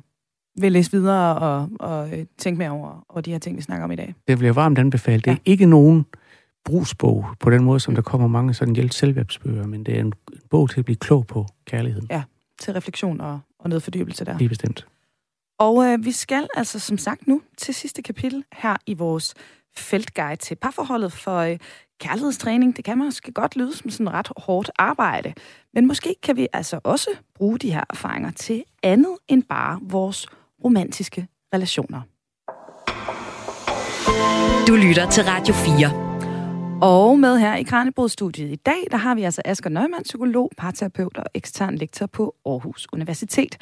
[0.59, 3.83] vil læse videre og, og øh, tænke mere over, over de her ting, vi snakker
[3.83, 4.13] om i dag.
[4.27, 5.17] Det vil jeg varmt anbefale.
[5.21, 5.37] Det er Ja.
[5.51, 6.05] ikke nogen
[6.65, 10.05] brugsbog på den måde, som der kommer mange sådan hjælp selvhjælpsbøger, men det er en,
[10.05, 10.13] en
[10.49, 12.07] bog til at blive klog på kærligheden.
[12.11, 12.23] Ja.
[12.59, 14.37] Til refleksion og, og noget fordybelse der.
[14.37, 14.87] Lige bestemt.
[15.59, 19.33] Og øh, vi skal altså som sagt nu til sidste kapitel her i vores
[19.75, 21.57] feltguide til parforholdet, for øh,
[21.99, 25.33] kærlighedstræning, det kan måske godt lyde som sådan ret hårdt arbejde,
[25.73, 30.27] men måske kan vi altså også bruge de her erfaringer til andet end bare vores
[30.63, 32.01] romantiske relationer.
[34.67, 36.10] Du lytter til Radio 4.
[36.81, 36.87] Mm.
[36.87, 41.17] Og med her i Kranjebrudstudiet i dag, der har vi altså Asger Nøgman, psykolog, parterapeut
[41.17, 43.57] og ekstern lektor på Aarhus Universitet.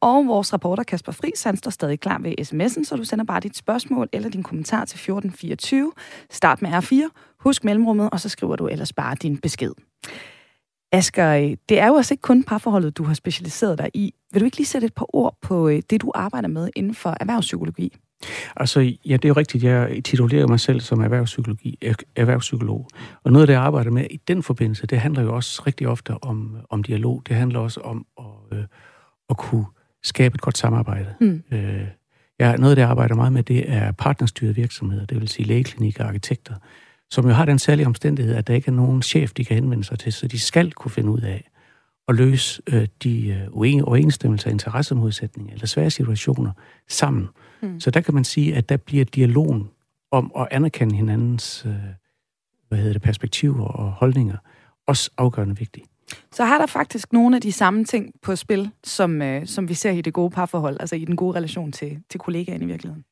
[0.00, 3.40] Og vores reporter Kasper Friis, han står stadig klar ved sms'en, så du sender bare
[3.40, 5.92] dit spørgsmål eller din kommentar til 1424.
[6.30, 6.94] Start med R4,
[7.40, 9.72] husk mellemrummet, og så skriver du ellers bare din besked.
[10.92, 14.14] Asger, øh, det er jo altså ikke kun parforholdet, du har specialiseret dig i.
[14.32, 16.94] Vil du ikke lige sætte et par ord på øh, det, du arbejder med inden
[16.94, 17.96] for erhvervspsykologi?
[18.56, 19.64] Altså, ja, det er jo rigtigt.
[19.64, 22.88] Jeg titulerer mig selv som erhvervspsykologi, er- erhvervspsykolog.
[23.24, 25.88] Og noget af det, jeg arbejder med i den forbindelse, det handler jo også rigtig
[25.88, 27.22] ofte om, om dialog.
[27.28, 28.64] Det handler også om at, øh,
[29.30, 29.64] at kunne
[30.02, 31.14] skabe et godt samarbejde.
[31.20, 31.42] Mm.
[31.52, 31.86] Øh,
[32.40, 35.46] ja, noget af det, jeg arbejder meget med, det er partnerstyrede virksomheder, det vil sige
[35.46, 36.54] lægeklinikker og arkitekter,
[37.10, 39.84] som jo har den særlige omstændighed, at der ikke er nogen chef, de kan henvende
[39.84, 41.50] sig til, så de skal kunne finde ud af
[42.08, 46.52] at løse øh, de øh, uen- overensstemmelser, interessemodsætninger eller svære situationer
[46.88, 47.22] sammen.
[47.22, 47.28] Mm.
[47.78, 49.70] Så der kan man sige, at der bliver dialogen
[50.10, 51.74] om at anerkende hinandens øh,
[52.68, 54.36] hvad hedder det, perspektiver og holdninger
[54.86, 55.82] også afgørende vigtig.
[56.32, 59.74] Så har der faktisk nogle af de samme ting på spil, som, øh, som vi
[59.74, 63.04] ser i det gode parforhold, altså i den gode relation til, til kollegaen i virkeligheden.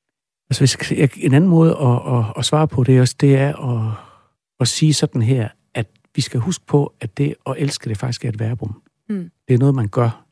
[0.50, 3.94] Altså hvis en anden måde at, at, at svare på det også, det er at,
[4.60, 8.24] at sige sådan her, at vi skal huske på, at det at elske, det faktisk
[8.24, 8.82] er et verbum.
[9.08, 9.30] Mm.
[9.48, 10.24] Det er noget, man gør.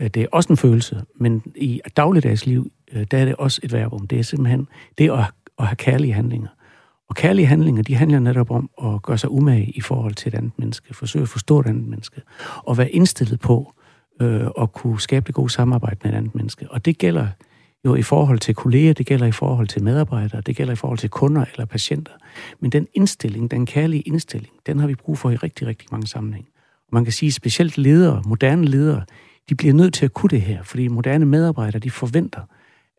[0.00, 3.36] Øh, Det er også en følelse, men i dagligdags liv, øh, Øh, der er det
[3.36, 4.06] også et verbum.
[4.06, 4.68] Det er simpelthen
[4.98, 5.24] det at,
[5.58, 6.48] at have kærlige handlinger.
[7.08, 10.34] Og kærlige handlinger, de handler netop om at gøre sig umage i forhold til et
[10.34, 12.22] andet menneske, forsøge at forstå et andet menneske,
[12.56, 13.74] og være indstillet på
[14.20, 16.70] øh, at kunne skabe det gode samarbejde med et andet menneske.
[16.70, 17.26] Og det gælder
[17.84, 20.98] jo i forhold til kolleger, det gælder i forhold til medarbejdere, det gælder i forhold
[20.98, 22.12] til kunder eller patienter.
[22.60, 26.06] Men den indstilling, den kærlige indstilling, den har vi brug for i rigtig, rigtig mange
[26.06, 26.46] sammenhæng.
[26.88, 29.04] Og man kan sige, specielt ledere, moderne ledere,
[29.48, 32.40] de bliver nødt til at kunne det her, fordi moderne medarbejdere, de forventer,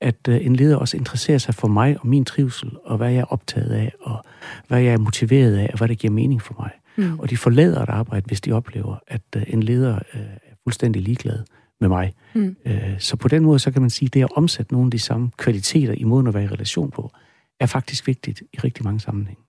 [0.02, 3.20] at øh, en leder også interesserer sig for mig og min trivsel, og hvad jeg
[3.20, 4.26] er optaget af, og
[4.68, 6.72] hvad jeg er motiveret af, og hvad der giver mening for mig.
[6.95, 7.20] Mm.
[7.20, 11.02] Og de forlader et arbejde, hvis de oplever, at øh, en leder øh, er fuldstændig
[11.02, 11.39] ligeglad
[11.82, 12.14] med mig.
[12.34, 12.56] Mm.
[12.99, 14.99] Så på den måde, så kan man sige, at det at omsætte nogle af de
[14.99, 17.12] samme kvaliteter i måden at være i relation på,
[17.60, 19.43] er faktisk vigtigt i rigtig mange sammenhænge.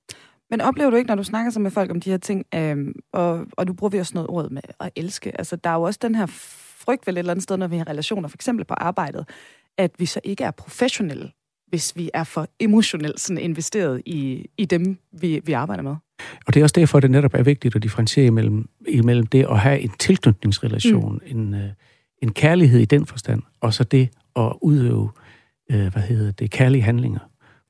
[0.51, 2.93] Men oplever du ikke, når du snakker så med folk om de her ting, øhm,
[3.13, 5.83] og, og du bruger vi også noget ord med at elske, altså der er jo
[5.83, 6.27] også den her
[6.85, 9.29] frygt vel et eller andet sted, når vi har relationer, for eksempel på arbejdet,
[9.79, 11.31] at vi så ikke er professionelle,
[11.69, 15.97] hvis vi er for emotionelt sådan investeret i, i dem, vi, vi arbejder med.
[16.47, 19.47] Og det er også derfor, at det netop er vigtigt at differentiere imellem, imellem det
[19.51, 21.39] at have en tilknytningsrelation, mm.
[21.39, 21.71] en, øh,
[22.23, 25.11] en kærlighed i den forstand, og så det at udøve,
[25.71, 27.21] øh, hvad hedder det, kærlige handlinger.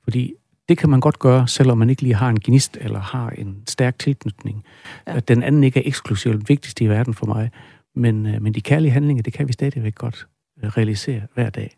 [0.03, 0.33] Fordi
[0.69, 3.63] det kan man godt gøre, selvom man ikke lige har en gnist eller har en
[3.67, 4.63] stærk tilknytning.
[5.07, 5.19] Ja.
[5.19, 7.51] Den anden ikke er eksklusivt vigtigst i verden for mig.
[7.95, 10.27] Men, øh, men de kærlige handlinger, det kan vi stadigvæk godt
[10.63, 11.77] øh, realisere hver dag.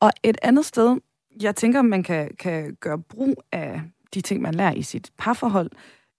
[0.00, 0.96] Og et andet sted,
[1.42, 3.82] jeg tænker, man kan, kan gøre brug af
[4.14, 5.70] de ting, man lærer i sit parforhold,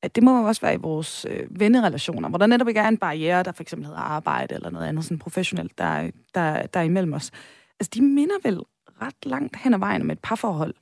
[0.01, 2.97] at det må også være i vores øh, vennerelationer, hvor der netop ikke er en
[2.97, 6.83] barriere, der for eksempel hedder arbejde eller noget andet sådan professionelt, der, der, der er
[6.83, 7.31] imellem os.
[7.79, 8.59] Altså, de minder vel
[9.01, 10.73] ret langt hen ad vejen med et parforhold.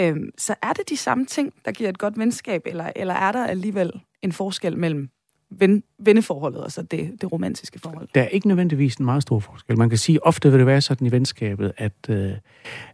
[0.00, 3.32] Øhm, så er det de samme ting, der giver et godt venskab, eller, eller er
[3.32, 3.92] der alligevel
[4.22, 5.08] en forskel mellem
[5.58, 8.08] ven, venneforholdet og så det, det romantiske forhold?
[8.14, 9.78] Der er ikke nødvendigvis en meget stor forskel.
[9.78, 12.32] Man kan sige, ofte vil det være sådan i venskabet, at, øh,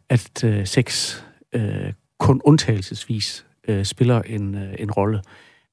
[0.09, 1.17] at øh, sex
[1.53, 5.23] øh, kun undtagelsesvis øh, spiller en, øh, en rolle.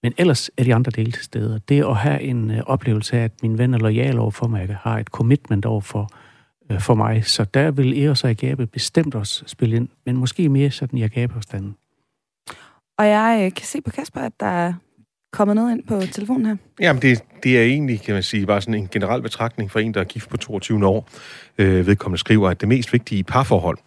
[0.03, 1.61] Men ellers er de andre dele til stede.
[1.69, 4.77] Det at have en øh, oplevelse af, at min ven er lojal over for mig,
[4.81, 6.09] har et commitment over for,
[6.71, 7.25] øh, for mig.
[7.25, 11.03] Så der vil Eros og Agape bestemt også spille ind, men måske mere sådan i
[11.03, 11.75] Agape-forstanden.
[12.97, 14.73] Og jeg øh, kan se på Kasper, at der er
[15.31, 16.55] kommet noget ind på telefonen her.
[16.79, 19.93] Jamen, det, det er egentlig, kan man sige, bare sådan en generel betragtning for en,
[19.93, 21.09] der er gift på 22 år.
[21.57, 23.77] Øh, vedkommende skriver, at det mest vigtige i parforhold,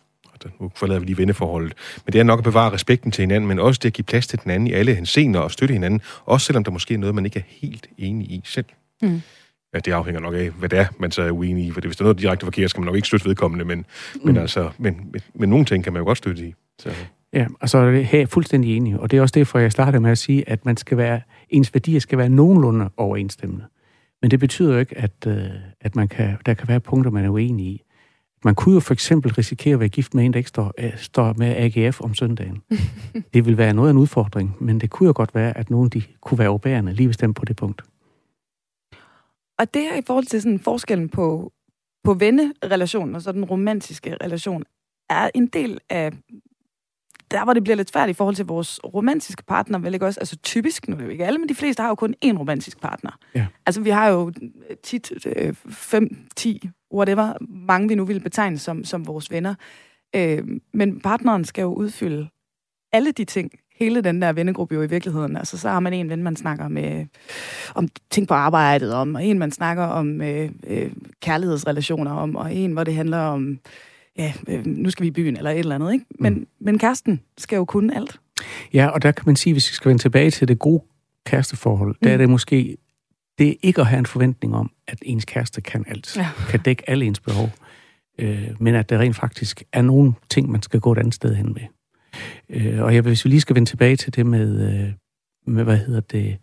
[0.60, 1.74] nu forlader vi lige venneforholdet,
[2.06, 4.26] men det er nok at bevare respekten til hinanden, men også det at give plads
[4.26, 7.14] til den anden i alle henseender og støtte hinanden, også selvom der måske er noget,
[7.14, 8.66] man ikke er helt enig i selv.
[9.02, 9.22] Mm.
[9.74, 11.70] Ja, det afhænger nok af, hvad det er, man så er uenig i.
[11.70, 14.20] For hvis der er noget direkte forkert, skal man nok ikke støtte vedkommende, men, mm.
[14.24, 16.54] men, altså, men, men, men nogle ting kan man jo godt støtte i.
[16.78, 16.90] Så.
[17.32, 19.00] Ja, og så er det her fuldstændig enig.
[19.00, 21.74] Og det er også derfor, jeg startede med at sige, at man skal være, ens
[21.74, 23.64] værdier skal være nogenlunde overensstemmende.
[24.22, 25.44] Men det betyder jo ikke, at, øh,
[25.80, 27.82] at man kan, der kan være punkter, man er uenig i.
[28.44, 30.96] Man kunne jo for eksempel risikere at være gift med en, der ikke står, øh,
[30.96, 32.62] står med AGF om søndagen.
[33.34, 35.88] det vil være noget af en udfordring, men det kunne jo godt være, at nogen
[35.88, 37.82] de kunne være overbærende lige bestemt på det punkt.
[39.58, 41.52] Og det er i forhold til sådan forskellen på,
[42.04, 44.64] på vennerelationen og så den romantiske relation,
[45.10, 46.12] er en del af
[47.32, 50.20] der, hvor det bliver lidt svært i forhold til vores romantiske partner, vel ikke også?
[50.20, 52.38] Altså typisk, nu er det jo ikke alle, men de fleste har jo kun én
[52.38, 53.18] romantisk partner.
[53.34, 53.46] Ja.
[53.66, 54.32] Altså vi har jo
[54.82, 57.32] tit øh, fem, ti, whatever,
[57.66, 59.54] mange vi nu vil betegne som, som vores venner.
[60.16, 62.28] Øh, men partneren skal jo udfylde
[62.92, 65.36] alle de ting, hele den der vennegruppe jo i virkeligheden.
[65.36, 67.06] Altså, så har man en ven, man snakker med
[67.74, 72.54] om ting på arbejdet om, og en, man snakker om øh, øh, kærlighedsrelationer om, og
[72.54, 73.58] en, hvor det handler om
[74.18, 76.04] ja, øh, nu skal vi i byen, eller et eller andet, ikke?
[76.20, 76.46] Men, mm.
[76.60, 78.20] men kæresten skal jo kunne alt.
[78.74, 80.82] Ja, og der kan man sige, hvis vi skal vende tilbage til det gode
[81.26, 81.98] kæresteforhold, mm.
[82.02, 82.20] der er mm.
[82.20, 82.76] det måske,
[83.38, 86.28] det er ikke at have en forventning om, at ens kæreste kan alt, ja.
[86.48, 87.50] kan dække alle ens behov,
[88.18, 91.34] øh, men at der rent faktisk er nogle ting, man skal gå et andet sted
[91.34, 91.62] hen med.
[92.48, 94.92] Øh, og jeg, hvis vi lige skal vende tilbage til det med, øh,
[95.46, 96.38] med hvad hedder det,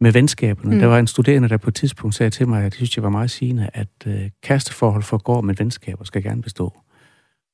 [0.00, 0.74] med venskaberne.
[0.74, 0.80] Mm.
[0.80, 3.02] Der var en studerende, der på et tidspunkt sagde til mig, at jeg synes, det
[3.02, 6.80] var meget sigende, at øh, kæresteforhold forgår, men venskaber skal gerne bestå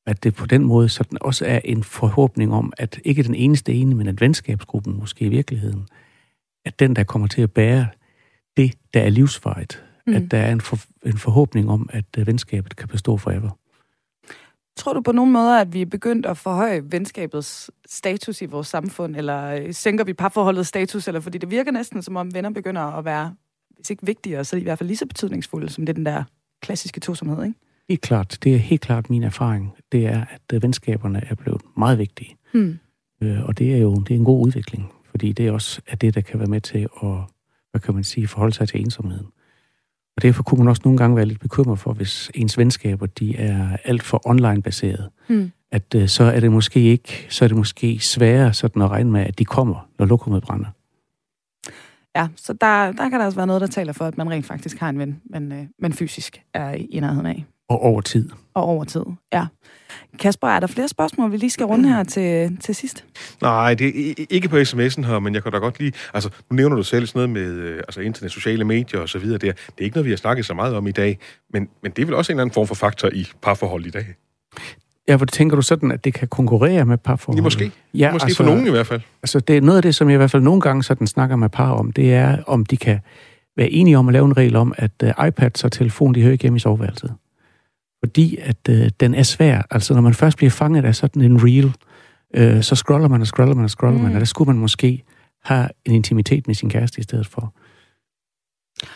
[0.07, 3.73] at det på den måde sådan også er en forhåbning om, at ikke den eneste
[3.73, 5.89] ene, men at venskabsgruppen måske i virkeligheden,
[6.65, 7.87] at den, der kommer til at bære
[8.57, 10.15] det, der er livsvarigt, mm.
[10.15, 13.51] at der er en, for, en forhåbning om, at uh, venskabet kan bestå forever.
[14.77, 18.67] Tror du på nogen måde, at vi er begyndt at forhøje venskabets status i vores
[18.67, 22.51] samfund, eller øh, sænker vi parforholdets status, eller fordi det virker næsten som om venner
[22.51, 23.35] begynder at være,
[23.77, 26.25] hvis ikke vigtigere, så i hvert fald lige så betydningsfulde, som det den der
[26.61, 27.59] klassiske tosomhed, ikke?
[27.89, 28.39] Helt klart.
[28.45, 29.73] Det er helt klart min erfaring.
[29.93, 32.37] Det er, at øh, venskaberne er blevet meget vigtige.
[32.55, 32.79] Mm.
[33.21, 35.97] Øh, og det er jo det er en god udvikling, fordi det er også er
[35.97, 37.11] det, der kan være med til at,
[37.71, 39.27] hvad kan man sige, forholde sig til ensomheden.
[40.17, 43.37] Og derfor kunne man også nogle gange være lidt bekymret for, hvis ens venskaber, de
[43.37, 45.51] er alt for online-baseret, mm.
[45.71, 49.11] at øh, så er det måske ikke, så er det måske sværere sådan at regne
[49.11, 50.67] med, at de kommer, når lokummet brænder.
[52.17, 54.47] Ja, så der, der kan der også være noget, der taler for, at man rent
[54.47, 57.45] faktisk har en ven, men, øh, men fysisk er i nærheden af.
[57.69, 58.31] Og over tid.
[58.55, 59.03] Og over tid,
[59.33, 59.47] ja.
[60.19, 63.05] Kasper, er der flere spørgsmål, vi lige skal runde her til, til sidst?
[63.43, 65.93] Nej, det er ikke på sms'en her, men jeg kan da godt lige...
[66.15, 69.19] Altså, nu nævner du selv sådan noget med øh, altså, internet, sociale medier og så
[69.19, 69.53] videre der.
[69.53, 71.19] Det er ikke noget, vi har snakket så meget om i dag,
[71.53, 73.91] men, men det er vel også en eller anden form for faktor i parforhold i
[73.91, 74.07] dag?
[75.09, 77.39] Ja, hvor tænker du sådan, at det kan konkurrere med parforhold?
[77.39, 77.73] Ja, måske.
[77.95, 79.01] Ja, måske altså, for nogen i hvert fald.
[79.23, 81.37] Altså, det er noget af det, som jeg i hvert fald nogle gange sådan snakker
[81.37, 82.99] med par om, det er, om de kan
[83.57, 86.33] være enige om at lave en regel om, at uh, iPads og telefon, de hører
[86.33, 87.15] ikke hjemme i soveværelset
[88.07, 89.63] fordi at øh, den er svær.
[89.71, 91.73] Altså, når man først bliver fanget af sådan en reel,
[92.35, 94.05] øh, så scroller man og scroller man og scroller mm.
[94.05, 95.03] man, og der skulle man måske
[95.45, 97.55] have en intimitet med sin kæreste i stedet for.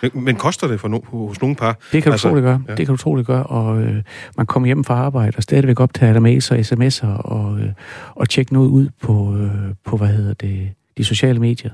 [0.03, 1.73] Men, men koster det for no, hos nogle par?
[1.93, 2.63] Det kan du altså, troligt gøre.
[2.69, 2.75] Ja.
[2.75, 4.03] Det kan du troligt gøre, og øh,
[4.37, 7.73] man kommer hjem fra arbejde og stadigvæk optager der mails og sms'er og, øh,
[8.15, 11.71] og tjekke noget ud på, øh, på, hvad hedder det, de sociale medier,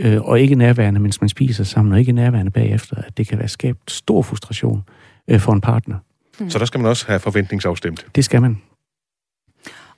[0.00, 3.38] øh, og ikke nærværende, mens man spiser sammen, og ikke nærværende bagefter, at det kan
[3.38, 4.82] være skabt stor frustration
[5.28, 5.96] øh, for en partner.
[6.38, 6.50] Mm.
[6.50, 8.06] Så der skal man også have forventningsafstemt.
[8.14, 8.62] Det skal man.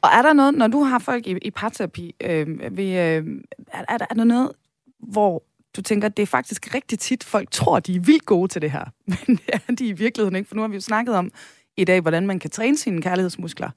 [0.03, 3.24] Og er der noget, når du har folk i, i parterapi, øh, ved, øh,
[3.72, 4.53] er, er, der, er der noget,
[4.99, 5.43] hvor
[5.76, 8.62] du tænker, at det er faktisk rigtig tit, folk tror, de er vildt gode til
[8.62, 11.14] det her, men det er de i virkeligheden ikke, for nu har vi jo snakket
[11.14, 11.30] om
[11.76, 13.70] i dag, hvordan man kan træne sine kærlighedsmuskler,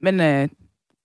[0.00, 0.48] men øh,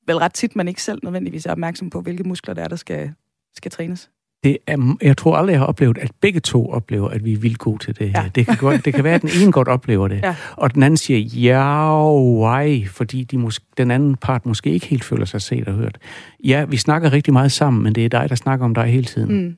[0.07, 2.75] vel ret tit, man ikke selv nødvendigvis er opmærksom på, hvilke muskler der er, der
[2.75, 3.13] skal,
[3.55, 4.09] skal trænes
[4.43, 7.37] det er, jeg tror aldrig, jeg har oplevet, at begge to oplever, at vi er
[7.37, 8.21] vildt gode til det her.
[8.23, 8.29] Ja.
[8.35, 10.35] Det, kan godt, det kan være, at den ene godt oplever det, ja.
[10.55, 15.03] og den anden siger, ja, why, fordi de måske, den anden part måske ikke helt
[15.03, 15.97] føler sig set og hørt.
[16.43, 19.05] Ja, vi snakker rigtig meget sammen, men det er dig, der snakker om dig hele
[19.05, 19.41] tiden.
[19.41, 19.57] Mm.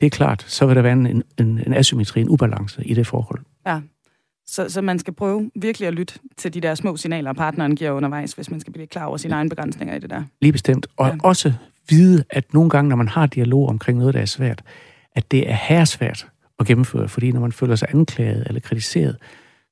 [0.00, 3.06] Det er klart, så vil der være en, en, en asymmetri, en ubalance i det
[3.06, 3.40] forhold.
[3.66, 3.80] Ja.
[4.46, 7.90] Så, så man skal prøve virkelig at lytte til de der små signaler, partneren giver
[7.90, 10.22] undervejs, hvis man skal blive klar over sine egne begrænsninger i det der.
[10.40, 10.86] Lige bestemt.
[10.96, 11.16] Og ja.
[11.22, 11.52] også
[11.90, 14.62] vide, at nogle gange, når man har dialog omkring noget, der er svært,
[15.14, 16.28] at det er her svært
[16.58, 19.16] at gennemføre, fordi når man føler sig anklaget eller kritiseret,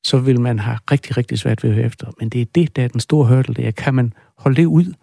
[0.04, 2.10] så vil man have rigtig, rigtig svært ved at høre efter.
[2.20, 4.66] Men det er det, der er den store hørtel, det er, kan man holde det
[4.66, 4.94] ud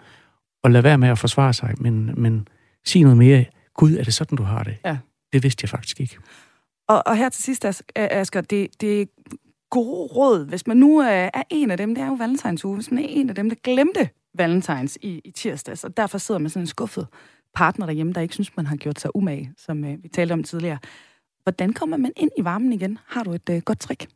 [0.63, 2.47] og lade være med at forsvare sig, men, men
[2.85, 4.77] sige noget mere, Gud, er det sådan, du har det?
[4.85, 4.97] Ja.
[5.33, 6.17] Det vidste jeg faktisk ikke.
[6.87, 9.05] Og, og her til sidst, Asger, det, det er
[9.69, 13.03] gode råd, hvis man nu er en af dem, det er jo valentines hvis man
[13.03, 16.63] er en af dem, der glemte valentines i, i tirsdags, og derfor sidder man sådan
[16.63, 17.07] en skuffet
[17.55, 20.43] partner derhjemme, der ikke synes, man har gjort sig umage, som øh, vi talte om
[20.43, 20.77] tidligere.
[21.43, 22.97] Hvordan kommer man ind i varmen igen?
[23.07, 24.07] Har du et øh, godt trick?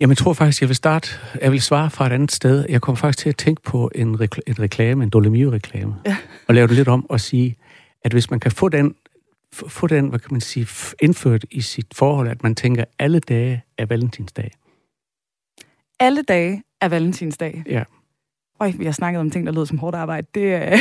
[0.00, 1.08] Jamen, jeg tror faktisk, jeg vil starte,
[1.40, 2.66] jeg vil svare fra et andet sted.
[2.68, 6.16] Jeg kommer faktisk til at tænke på en, rekl- en reklame, en Dolomio-reklame, ja.
[6.48, 7.56] og lave det lidt om og sige,
[8.04, 8.94] at hvis man kan få den,
[9.52, 10.66] få den, hvad kan man sige,
[11.02, 14.50] indført i sit forhold, at man tænker, alle dage er valentinsdag.
[16.00, 17.62] Alle dage er valentinsdag?
[17.66, 17.82] Ja.
[18.60, 20.26] Øj, vi har snakket om ting, der lyder som hårdt arbejde.
[20.34, 20.78] Det er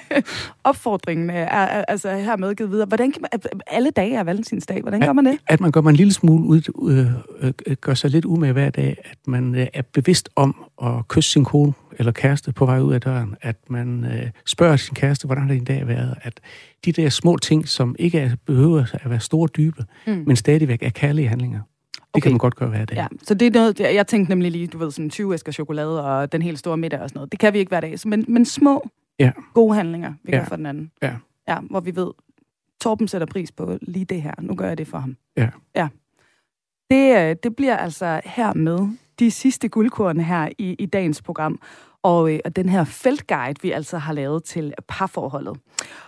[0.64, 2.86] opfordringen er, er, altså hermed givet videre.
[2.86, 5.38] Hvordan kan man, alle dage er valentinsdag, hvordan gør man det?
[5.48, 6.62] At man gør man en lille smule ud,
[7.40, 11.08] øh, øh, gør sig lidt umage hver dag, at man øh, er bevidst om at
[11.08, 14.94] kysse sin kone eller kæreste på vej ud af døren, at man øh, spørger sin
[14.94, 16.40] kæreste, hvordan har din dag været, at
[16.84, 20.24] de der små ting, som ikke er, behøver at være store dybe, mm.
[20.26, 21.60] men stadigvæk er kærlige handlinger.
[22.14, 22.22] Det okay.
[22.22, 22.96] kan man godt gøre hver dag.
[22.96, 26.04] Ja, så det er noget, jeg tænkte nemlig lige, du ved, sådan 20 æsker chokolade
[26.04, 27.32] og den helt store middag og sådan noget.
[27.32, 27.96] Det kan vi ikke hver dag.
[28.04, 28.88] Men, men små,
[29.18, 29.32] ja.
[29.54, 30.38] gode handlinger, vi ja.
[30.38, 30.90] gør for den anden.
[31.02, 31.14] Ja.
[31.48, 31.58] ja.
[31.70, 32.10] Hvor vi ved,
[32.80, 34.32] Torben sætter pris på lige det her.
[34.40, 35.16] Nu gør jeg det for ham.
[35.36, 35.48] Ja.
[35.76, 35.88] Ja.
[36.90, 38.88] Det, øh, det bliver altså her med
[39.18, 41.60] de sidste guldkorne her i, i dagens program.
[42.02, 45.56] Og, øh, og den her feltguide, vi altså har lavet til parforholdet.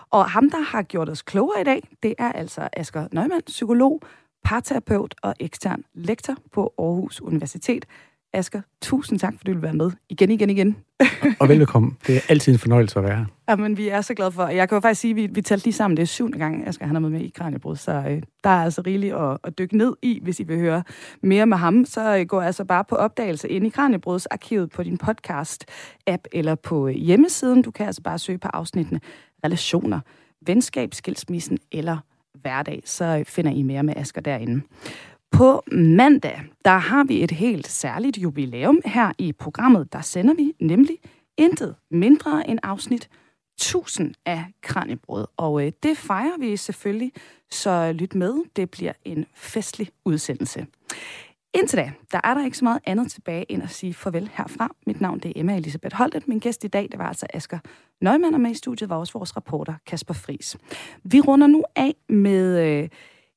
[0.09, 4.01] Og ham, der har gjort os klogere i dag, det er altså Asger Neumann, psykolog,
[4.45, 7.85] parterapeut og ekstern lektor på Aarhus Universitet.
[8.33, 10.75] Asger, tusind tak, fordi du vil være med igen, igen, igen.
[11.39, 11.97] og velkommen.
[12.07, 13.25] Det er altid en fornøjelse at være her.
[13.49, 15.41] Ja, men vi er så glade for, jeg kan jo faktisk sige, at vi, vi
[15.41, 17.91] talte lige sammen, det er syvende gang, Asger han er med, med i Kranjebrud, så
[17.91, 20.83] øh, der er altså rigeligt at, at dykke ned i, hvis I vil høre
[21.23, 21.85] mere med ham.
[21.85, 26.55] Så øh, går altså bare på opdagelse ind i Kranjebruds arkivet på din podcast-app eller
[26.55, 27.61] på øh, hjemmesiden.
[27.61, 28.99] Du kan altså bare søge på afsnittene
[29.45, 29.99] relationer,
[30.45, 31.97] venskab, skilsmissen eller
[32.41, 34.61] hverdag, så finder I mere med Asger derinde.
[35.31, 39.93] På mandag, der har vi et helt særligt jubilæum her i programmet.
[39.93, 40.97] Der sender vi nemlig
[41.37, 43.09] intet mindre end afsnit
[43.57, 45.27] 1000 af Kranjebrød.
[45.37, 47.11] Og øh, det fejrer vi selvfølgelig,
[47.51, 48.43] så lyt med.
[48.55, 50.65] Det bliver en festlig udsendelse.
[51.55, 54.75] Indtil da, der er der ikke så meget andet tilbage end at sige farvel herfra.
[54.87, 56.27] Mit navn det er Emma Elisabeth Holtet.
[56.27, 57.59] Min gæst i dag, det var altså Asger
[58.01, 60.57] Nøgman, og med i studiet var også vores reporter Kasper Fris.
[61.03, 62.89] Vi runder nu af med øh,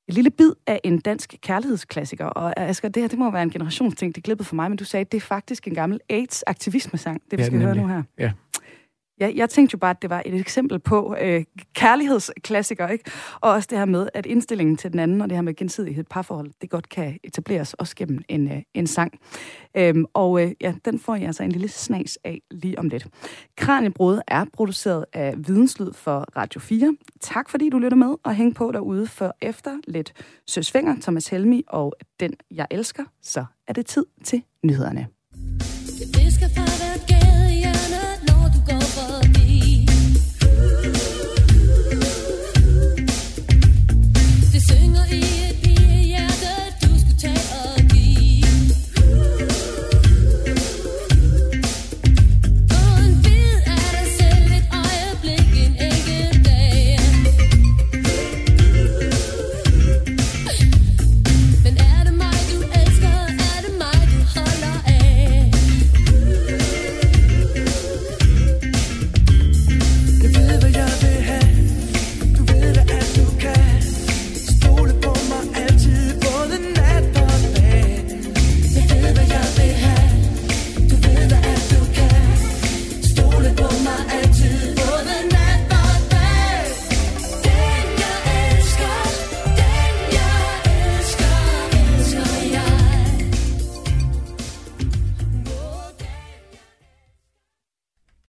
[0.09, 2.27] et lille bid af en dansk kærlighedsklassiker.
[2.27, 4.85] Og Asger, det her det må være en generationsting, det glippede for mig, men du
[4.85, 7.75] sagde, at det er faktisk en gammel AIDS-aktivismesang, det vi ja, skal nemlig.
[7.75, 8.03] høre nu her.
[8.19, 8.33] Ja.
[9.21, 11.45] Ja, jeg tænkte jo bare, at det var et eksempel på øh,
[11.75, 13.11] kærlighedsklassiker, ikke?
[13.41, 16.05] Og også det her med, at indstillingen til den anden, og det her med gensidighed
[16.05, 19.21] parforhold, det godt kan etableres også gennem en, øh, en sang.
[19.77, 23.07] Øhm, og øh, ja, den får jeg altså en lille snas af lige om lidt.
[23.57, 26.97] Kranjebrud er produceret af Videnslyd for Radio 4.
[27.21, 30.13] Tak fordi du lytter med og hæng på derude for efter lidt
[30.47, 35.18] Søsvinger, Thomas Helmi og Den Jeg Elsker, så er det tid til nyhederne.